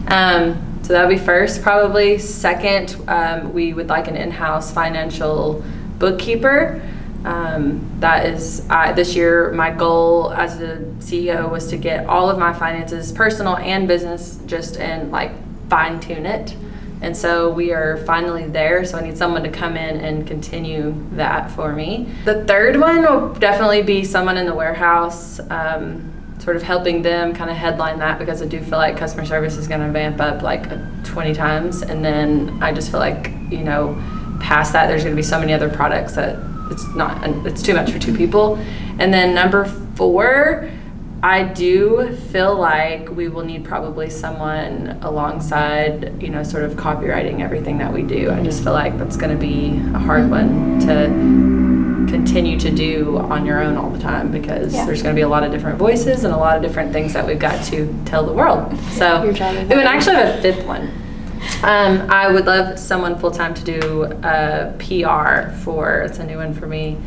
[0.07, 2.17] Um, so that would be first, probably.
[2.17, 5.63] Second, um, we would like an in-house financial
[5.99, 6.81] bookkeeper.
[7.25, 9.51] Um, that is uh, this year.
[9.51, 14.39] My goal as a CEO was to get all of my finances, personal and business,
[14.45, 15.31] just and like
[15.69, 16.55] fine tune it.
[17.01, 18.85] And so we are finally there.
[18.85, 22.09] So I need someone to come in and continue that for me.
[22.23, 26.09] The third one will definitely be someone in the warehouse, um,
[26.39, 29.57] sort of helping them kind of headline that because I do feel like customer service
[29.57, 30.69] is going to vamp up like
[31.03, 31.81] 20 times.
[31.81, 34.01] And then I just feel like, you know,
[34.39, 36.39] past that, there's going to be so many other products that
[36.71, 38.55] it's not, it's too much for two people.
[38.99, 40.69] And then number four,
[41.21, 47.39] I do feel like we will need probably someone alongside, you know, sort of copywriting
[47.41, 48.29] everything that we do.
[48.31, 51.05] I just feel like that's going to be a hard one to
[52.11, 54.85] continue to do on your own all the time because Yeah.
[54.85, 57.13] there's going to be a lot of different voices and a lot of different things
[57.13, 58.77] that we've got to tell the world.
[58.91, 59.73] So, and.
[59.73, 60.91] I actually have a fifth one.
[61.63, 66.01] Um, I would love someone full time to do uh, PR for.
[66.01, 66.97] It's a new one for me.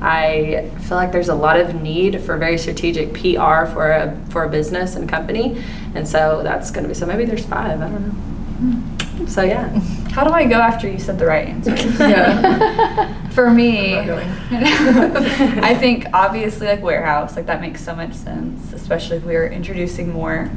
[0.00, 4.44] I feel like there's a lot of need for very strategic PR for a for
[4.44, 5.62] a business and company,
[5.94, 6.94] and so that's going to be.
[6.94, 7.80] So maybe there's five.
[7.80, 9.26] I don't know.
[9.26, 9.68] So yeah,
[10.12, 11.74] How do I go after you said the right answer?
[11.98, 13.18] Yeah.
[13.30, 15.64] For me, I'm not going.
[15.64, 19.46] I think obviously like warehouse, like that makes so much sense, especially if we are
[19.46, 20.50] introducing more.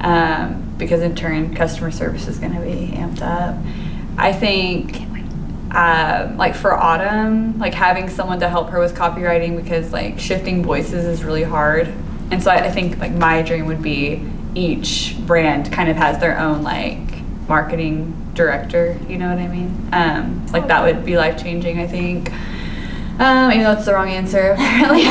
[0.00, 3.54] Um, because in turn, customer service is going to be amped up.
[4.16, 5.02] I think,
[5.74, 10.62] um, like for Autumn, like having someone to help her with copywriting because like shifting
[10.62, 11.92] voices is really hard.
[12.30, 16.18] And so I, I think like my dream would be each brand kind of has
[16.18, 16.98] their own like
[17.46, 18.98] marketing director.
[19.08, 19.88] You know what I mean?
[19.92, 21.78] Um, like that would be life changing.
[21.78, 22.32] I think.
[23.20, 25.02] Um, even though it's the wrong answer, apparently.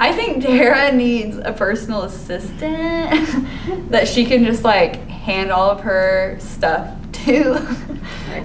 [0.00, 5.80] I think Tara needs a personal assistant that she can just like hand all of
[5.80, 7.54] her stuff to.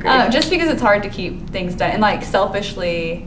[0.05, 1.91] Um, just because it's hard to keep things done.
[1.91, 3.25] And like selfishly,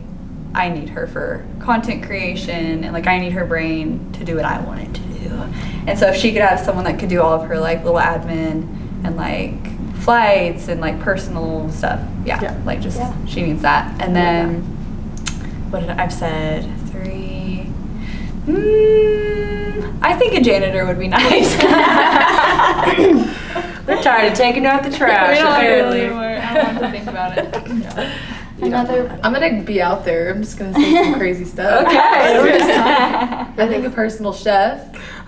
[0.55, 4.45] I need her for content creation and like I need her brain to do what
[4.45, 5.31] I want it to do.
[5.87, 8.01] And so if she could have someone that could do all of her like little
[8.01, 9.76] admin and like
[10.07, 12.57] flights and like personal stuff, yeah, Yeah.
[12.65, 13.13] like just Yeah.
[13.27, 14.01] she needs that.
[14.01, 14.61] And then
[15.71, 17.69] what did I, I've said three.
[18.47, 21.57] Mm, I think a janitor would be nice.
[23.87, 25.37] they're tired of taking out the trash.
[25.37, 26.01] We don't apparently.
[26.03, 28.13] really more- I don't have to think about it.
[28.63, 30.31] Another I'm gonna be out there.
[30.31, 31.85] I'm just gonna say some crazy stuff.
[31.87, 31.99] Okay.
[31.99, 34.83] I think a personal chef.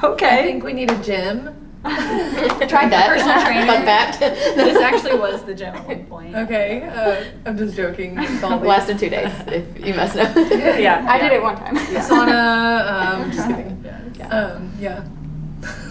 [0.04, 0.38] Okay.
[0.38, 1.57] I think we need a gym.
[2.68, 3.08] Tried that.
[3.08, 3.66] Personal trainer.
[3.66, 4.20] Fun fact.
[4.20, 6.34] this actually was the gym at one point.
[6.34, 8.16] Okay, uh, I'm just joking.
[8.16, 8.68] with all these.
[8.68, 10.24] Lasted two days, if you must know.
[10.78, 11.06] Yeah.
[11.08, 11.76] I did it one time.
[11.76, 13.22] Sauna.
[13.22, 13.84] Um, just kidding.
[14.30, 15.04] Um, yeah.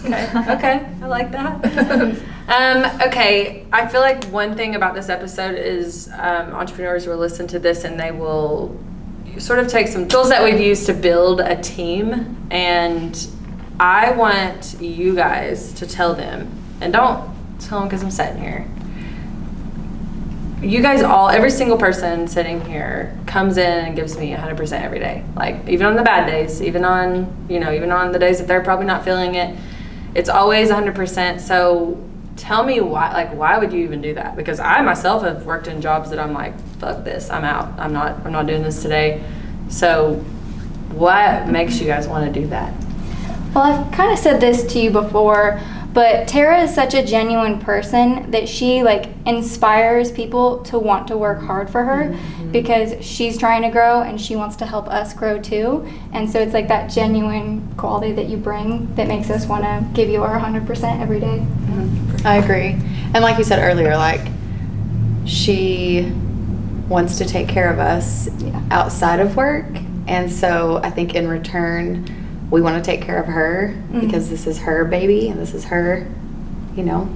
[0.04, 0.52] Okay.
[0.54, 0.86] Okay.
[1.02, 1.64] I like that.
[2.48, 7.46] Um, okay, I feel like one thing about this episode is um, entrepreneurs will listen
[7.48, 8.74] to this and they will
[9.36, 13.28] sort of take some tools that we've used to build a team, and
[13.80, 16.50] I want you guys to tell them,
[16.80, 18.66] and don't tell them because I'm sitting here.
[20.60, 24.98] You guys all, every single person sitting here comes in and gives me 100% every
[24.98, 25.24] day.
[25.36, 28.48] Like, even on the bad days, even on, you know, even on the days that
[28.48, 29.56] they're probably not feeling it,
[30.16, 31.40] it's always 100%.
[31.40, 32.02] So
[32.34, 34.34] tell me why, like, why would you even do that?
[34.34, 37.78] Because I myself have worked in jobs that I'm like, fuck this, I'm out.
[37.78, 39.22] I'm not, I'm not doing this today.
[39.68, 40.14] So
[40.90, 42.74] what makes you guys want to do that?
[43.54, 45.60] Well, I've kind of said this to you before,
[45.94, 51.16] But Tara is such a genuine person that she like inspires people to want to
[51.16, 52.52] work hard for her mm-hmm.
[52.52, 55.88] because she's trying to grow and she wants to help us grow too.
[56.12, 59.84] And so it's like that genuine quality that you bring that makes us want to
[59.92, 61.38] give you our 100% every day.
[61.38, 62.26] Mm-hmm.
[62.26, 62.76] I agree.
[63.14, 64.30] And like you said earlier, like
[65.24, 66.12] she
[66.88, 68.62] wants to take care of us Yeah.
[68.70, 69.66] outside of work.
[70.06, 72.06] And so I think in return,
[72.50, 74.00] we want to take care of her Mhm.
[74.00, 76.06] because this is her baby and this is her,
[76.76, 77.08] you know,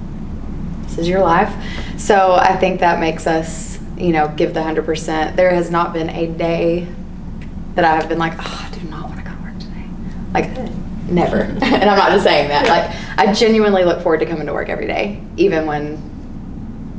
[0.83, 1.51] this is your life.
[1.97, 5.35] So I think that makes us, you know, give the 100%.
[5.35, 6.87] There has not been a day
[7.75, 9.85] that I have been like, oh, I do not want to go to work today.
[10.33, 10.49] Like,
[11.09, 11.37] never.
[11.61, 12.67] and I'm not just saying that.
[12.67, 15.97] Like, I genuinely look forward to coming to work every day, even when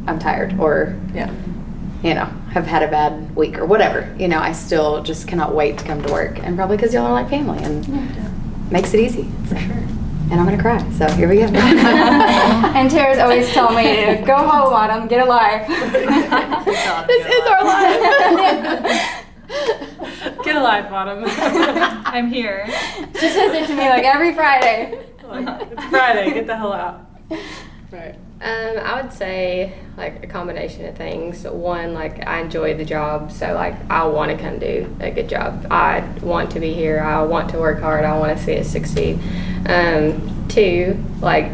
[0.09, 1.31] I'm tired or, Yeah.
[2.05, 4.15] You know, have had a bad week or whatever.
[4.19, 6.39] You know, I still just cannot wait to come to work.
[6.39, 8.31] And probably because y'all are like family and yeah.
[8.71, 9.27] makes it easy.
[9.49, 9.73] For sure.
[10.31, 10.79] And I'm going to cry.
[10.93, 11.45] So here we go.
[11.47, 15.67] and Tara's always telling me to go home, Autumn, get a life.
[17.07, 19.25] this is our life.
[20.45, 21.25] Get a life, Autumn.
[21.27, 22.67] I'm here.
[23.15, 25.07] she says it to me like every Friday.
[25.23, 26.35] Like, it's Friday.
[26.35, 27.07] Get the hell out.
[27.91, 28.17] Right.
[28.45, 31.45] Um, I would say like a combination of things.
[31.45, 35.31] One, like I enjoy the job, so like I want to come do a good
[35.31, 35.67] job.
[35.71, 37.01] I want to be here.
[37.01, 38.05] I want to work hard.
[38.05, 39.19] I want to see it succeed.
[39.67, 41.47] Um, two, like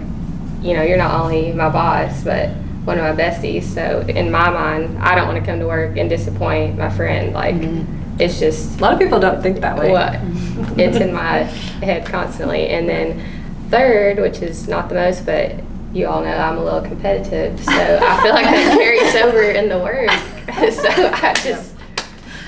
[0.62, 2.49] you know, you're not only my boss, but
[2.84, 3.62] one of my besties.
[3.64, 7.32] So in my mind, I don't want to come to work and disappoint my friend.
[7.32, 7.55] Like
[8.18, 9.93] it's just A lot of people don't think that way.
[9.93, 10.16] what
[10.76, 11.45] it's in my
[11.84, 12.66] head constantly.
[12.66, 13.22] And then
[13.70, 15.55] third, which is not the most, but
[15.93, 19.68] you all know I'm a little competitive, so I feel like that carries over in
[19.68, 20.11] the work.
[20.72, 21.74] so I just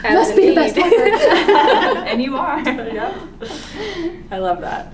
[0.03, 0.95] have Must be the best worker.
[2.07, 2.61] and you are.
[2.61, 3.27] Yeah.
[4.31, 4.93] I love that.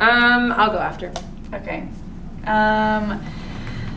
[0.00, 1.12] Um, I'll go after.
[1.52, 1.88] Okay.
[2.46, 3.22] Um,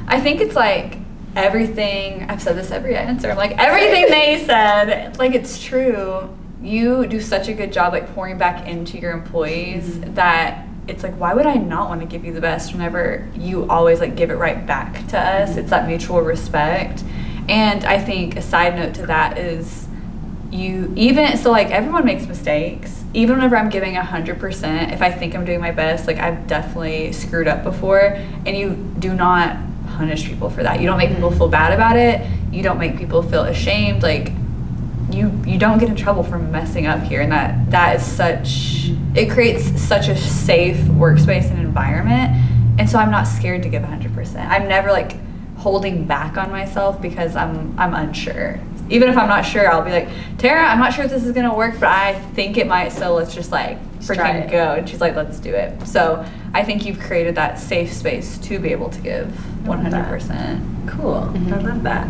[0.08, 0.98] I think it's like
[1.36, 2.24] everything.
[2.30, 3.34] I've said this every answer.
[3.36, 6.30] Like everything they said, like it's true.
[6.62, 11.16] You do such a good job, like pouring back into your employees that it's like,
[11.16, 14.30] why would I not want to give you the best whenever you always like give
[14.30, 15.52] it right back to us?
[15.52, 15.60] Mm-hmm.
[15.60, 17.04] It's that mutual respect.
[17.48, 19.88] And I think a side note to that is
[20.52, 23.04] you even so like everyone makes mistakes.
[23.16, 27.12] Even whenever i'm giving 100% if i think i'm doing my best like i've definitely
[27.14, 28.20] screwed up before.
[28.46, 29.58] And you do not
[29.96, 30.80] punish people for that.
[30.80, 31.18] You don't make mm-hmm.
[31.18, 32.26] people feel bad about it.
[32.52, 34.04] You don't make people feel ashamed.
[34.04, 34.32] Like
[35.14, 38.90] you you don't get in trouble for messing up here and that that is such
[39.16, 42.32] it creates such a safe workspace and environment.
[42.80, 45.16] And so i'm not scared to give 100% i'm never like
[45.58, 48.60] holding back on myself because i'm i'm unsure.
[48.90, 51.32] Even if i'm not sure i'll be like tara i'm not sure if this is
[51.32, 54.74] going to work but i think it might so let's just like freaking go.
[54.74, 55.88] And she's like let's do it.
[55.88, 59.28] So i think you've created that safe space to be able to give
[59.64, 61.14] 100% Cool.
[61.14, 62.08] I love that.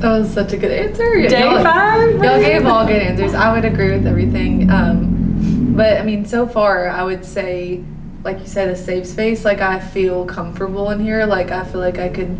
[0.00, 1.28] That was such a good answer.
[1.28, 2.12] Day Y'all- five?
[2.22, 3.34] Y'all gave all good answers.
[3.34, 4.70] I would agree with everything.
[4.70, 7.82] Um, but I mean, so far, I would say,
[8.24, 9.44] like you said, a safe space.
[9.44, 11.26] Like I feel comfortable in here.
[11.26, 12.38] Like I feel like I could,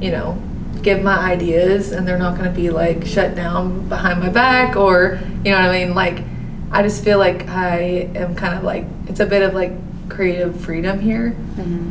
[0.00, 0.40] you know,
[0.82, 4.76] give my ideas, and they're not going to be like shut down behind my back,
[4.76, 5.94] or you know what I mean.
[5.94, 6.22] Like
[6.70, 9.72] I just feel like I am kind of like it's a bit of like
[10.08, 11.34] creative freedom here,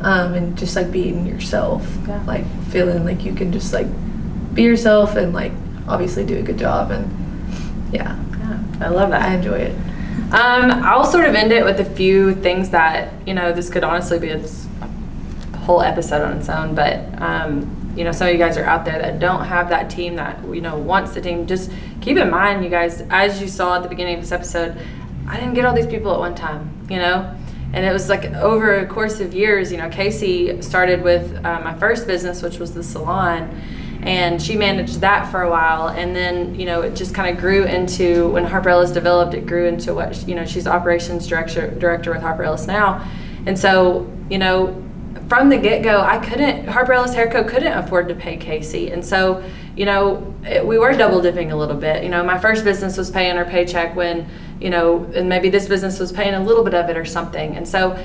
[0.01, 1.86] um, and just like being yourself.
[2.08, 2.24] Yeah.
[2.26, 3.88] Like feeling like you can just like
[4.54, 5.51] be yourself and like
[5.88, 7.10] obviously do a good job and
[7.93, 9.22] yeah yeah I love that.
[9.22, 9.76] i enjoy it
[10.34, 13.54] Um, I'll sort of end it with a few things that you know.
[13.54, 14.41] This could honestly be a
[15.58, 18.84] whole episode on its own, but um, you know, some of you guys are out
[18.84, 21.45] there that don't have that team that you know wants the team.
[21.45, 24.76] Just keep in mind, you guys, as you saw at the beginning of this episode,
[25.28, 26.70] I didn't get all these people at one time.
[26.89, 27.36] You know.
[27.74, 31.60] And it was like over a course of years, you know, Casey started with uh,
[31.64, 33.49] my first business, which was the salon,
[34.06, 37.41] and she managed that for a while and then you know it just kind of
[37.41, 41.72] grew into when harper ellis developed it grew into what you know she's operations director
[41.72, 43.06] director with harper ellis now.
[43.45, 44.82] And so you know
[45.30, 48.91] from the get-go i couldn't harper ellis hairco couldn't afford to pay casey.
[48.91, 49.43] And so
[49.78, 52.04] you know it, we were double dipping a little bit.
[52.04, 54.28] You know my first business was paying her paycheck when
[54.60, 57.56] you know and maybe this business was paying a little bit of it or something.
[57.56, 57.97] And so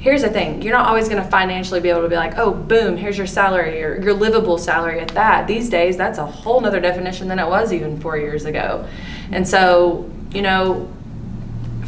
[0.00, 2.52] here's the thing you're not always going to financially be able to be like oh
[2.52, 5.46] boom here's your salary or your livable salary at that.
[5.46, 8.88] These days that's a whole nother definition than it was even four years ago.
[9.30, 10.90] And so you know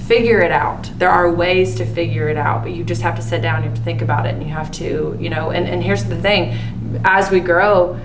[0.07, 0.91] figure it out.
[0.99, 3.71] There are ways to figure it out but you just have to sit down you
[3.71, 6.21] have to think about it and you have to you know and, and here's the
[6.21, 6.59] thing
[7.05, 7.99] as we grow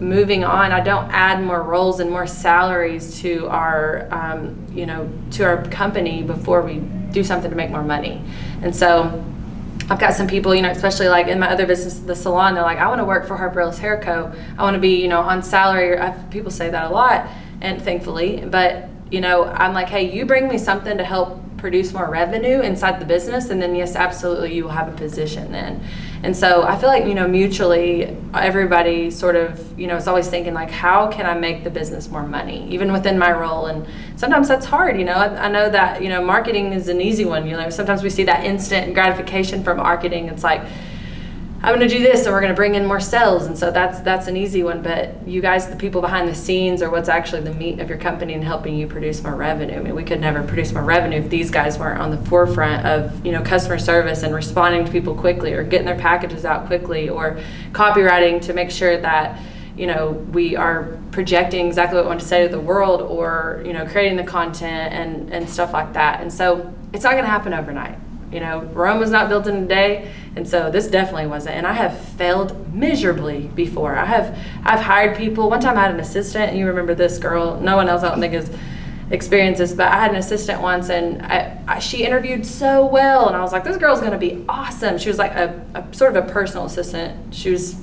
[0.00, 5.10] moving on i don't add more roles and more salaries to our um, you know
[5.30, 6.80] to our company before we
[7.12, 8.22] do something to make more money.
[8.62, 9.24] And so
[9.90, 12.62] I've got some people, you know, especially like in my other business, the salon, they're
[12.62, 14.32] like, I want to work for Harper Hair Co.
[14.56, 15.98] I want to be, you know, on salary.
[16.30, 17.28] People say that a lot,
[17.60, 21.92] and thankfully, but you know, I'm like, hey, you bring me something to help produce
[21.92, 25.82] more revenue inside the business, and then yes, absolutely, you will have a position then.
[26.22, 30.28] And so I feel like, you know, mutually, everybody sort of, you know, is always
[30.28, 33.66] thinking, like, how can I make the business more money, even within my role?
[33.66, 35.14] And sometimes that's hard, you know.
[35.14, 37.46] I, I know that, you know, marketing is an easy one.
[37.46, 40.28] You know, sometimes we see that instant gratification from marketing.
[40.28, 40.60] It's like,
[41.62, 43.70] I'm going to do this and we're going to bring in more sales and so
[43.70, 47.10] that's that's an easy one but you guys the people behind the scenes are what's
[47.10, 49.76] actually the meat of your company and helping you produce more revenue.
[49.76, 52.86] I mean we could never produce more revenue if these guys weren't on the forefront
[52.86, 56.66] of, you know, customer service and responding to people quickly or getting their packages out
[56.66, 57.38] quickly or
[57.72, 59.38] copywriting to make sure that
[59.76, 63.62] you know we are projecting exactly what we want to say to the world or
[63.66, 66.22] you know creating the content and and stuff like that.
[66.22, 67.98] And so it's not going to happen overnight
[68.32, 71.56] you know, Rome was not built in a day, and so this definitely wasn't.
[71.56, 73.96] And I have failed miserably before.
[73.96, 75.50] I have I've hired people.
[75.50, 77.60] One time I had an assistant, and you remember this girl.
[77.60, 78.50] No one else I don't think has
[79.10, 83.26] experienced this, but I had an assistant once, and I, I, she interviewed so well,
[83.26, 84.98] and I was like, this girl's gonna be awesome.
[84.98, 87.34] She was like a, a sort of a personal assistant.
[87.34, 87.76] She was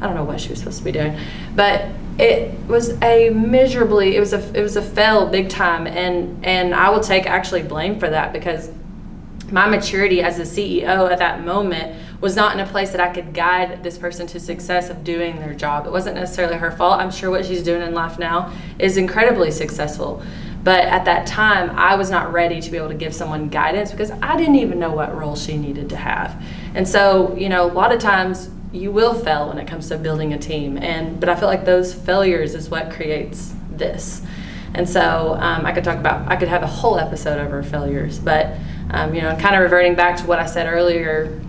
[0.00, 1.16] I don't know what she was supposed to be doing,
[1.54, 1.86] but
[2.18, 6.74] it was a miserably it was a it was a fail big time, and and
[6.74, 8.68] I will take actually blame for that because
[9.52, 13.12] my maturity as a CEO at that moment was not in a place that I
[13.12, 15.86] could guide this person to success of doing their job.
[15.86, 17.00] It wasn't necessarily her fault.
[17.00, 20.22] I'm sure what she's doing in life now is incredibly successful.
[20.64, 23.90] But at that time, I was not ready to be able to give someone guidance
[23.90, 26.42] because I didn't even know what role she needed to have.
[26.74, 29.98] And so, you know, a lot of times you will fail when it comes to
[29.98, 30.78] building a team.
[30.78, 34.22] And but I feel like those failures is what creates this.
[34.74, 38.18] And so um, I could talk about, I could have a whole episode over failures,
[38.18, 38.56] but
[38.90, 41.40] um, you know, kind of reverting back to what I said earlier,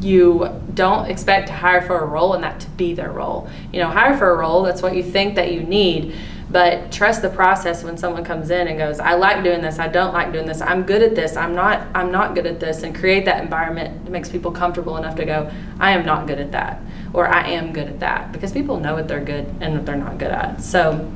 [0.00, 3.48] you don't expect to hire for a role and that to be their role.
[3.72, 6.14] You know, hire for a role, that's what you think that you need,
[6.50, 9.88] but trust the process when someone comes in and goes, I like doing this, I
[9.88, 12.82] don't like doing this, I'm good at this, I'm not I'm not good at this
[12.82, 16.38] and create that environment that makes people comfortable enough to go, I am not good
[16.40, 16.80] at that
[17.14, 19.96] or I am good at that because people know what they're good and what they're
[19.96, 20.62] not good at.
[20.62, 21.10] So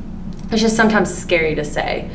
[0.50, 2.10] it's just sometimes scary to say.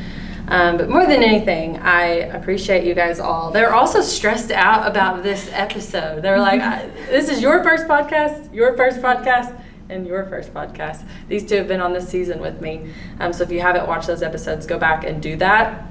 [0.52, 3.52] Um, but more than anything, I appreciate you guys all.
[3.52, 6.22] They're also stressed out about this episode.
[6.22, 6.60] They're like,
[7.10, 11.70] "This is your first podcast, your first podcast, and your first podcast." These two have
[11.70, 12.92] been on this season with me,
[13.22, 15.86] um, so if you haven't watched those episodes, go back and do that.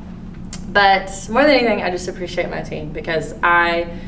[0.75, 3.99] But more than anything, I just appreciate my team because I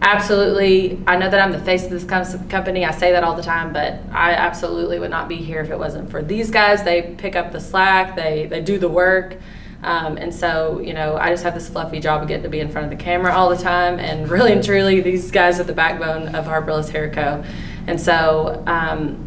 [0.00, 3.42] absolutely i know that i'm the face of this company i say that all the
[3.42, 7.16] time but i absolutely would not be here if it wasn't for these guys they
[7.18, 9.36] pick up the slack they they do the work
[9.82, 12.60] um, and so, you know, I just have this fluffy job of getting to be
[12.60, 13.98] in front of the camera all the time.
[13.98, 17.44] And really and truly, these guys are the backbone of Harper Ellis Hair Co.
[17.86, 19.24] And so, um,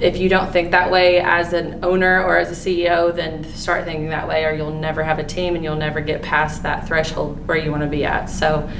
[0.00, 3.84] if you don't think that way as an owner or as a CEO, then start
[3.84, 6.86] thinking that way, or you'll never have a team and you'll never get past that
[6.86, 8.26] threshold where you want to be at.
[8.26, 8.70] So,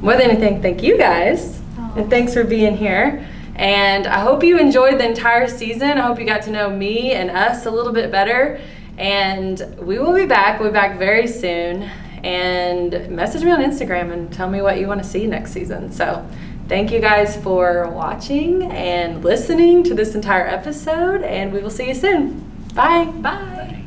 [0.00, 1.58] more than anything, thank you guys.
[1.76, 1.96] Aww.
[1.98, 3.28] And thanks for being here.
[3.54, 5.92] And I hope you enjoyed the entire season.
[5.92, 8.60] I hope you got to know me and us a little bit better.
[8.98, 10.58] And we will be back.
[10.58, 11.82] We'll be back very soon.
[12.24, 15.92] And message me on Instagram and tell me what you want to see next season.
[15.92, 16.26] So,
[16.68, 21.22] thank you guys for watching and listening to this entire episode.
[21.22, 22.40] And we will see you soon.
[22.74, 23.04] Bye.
[23.04, 23.85] Bye.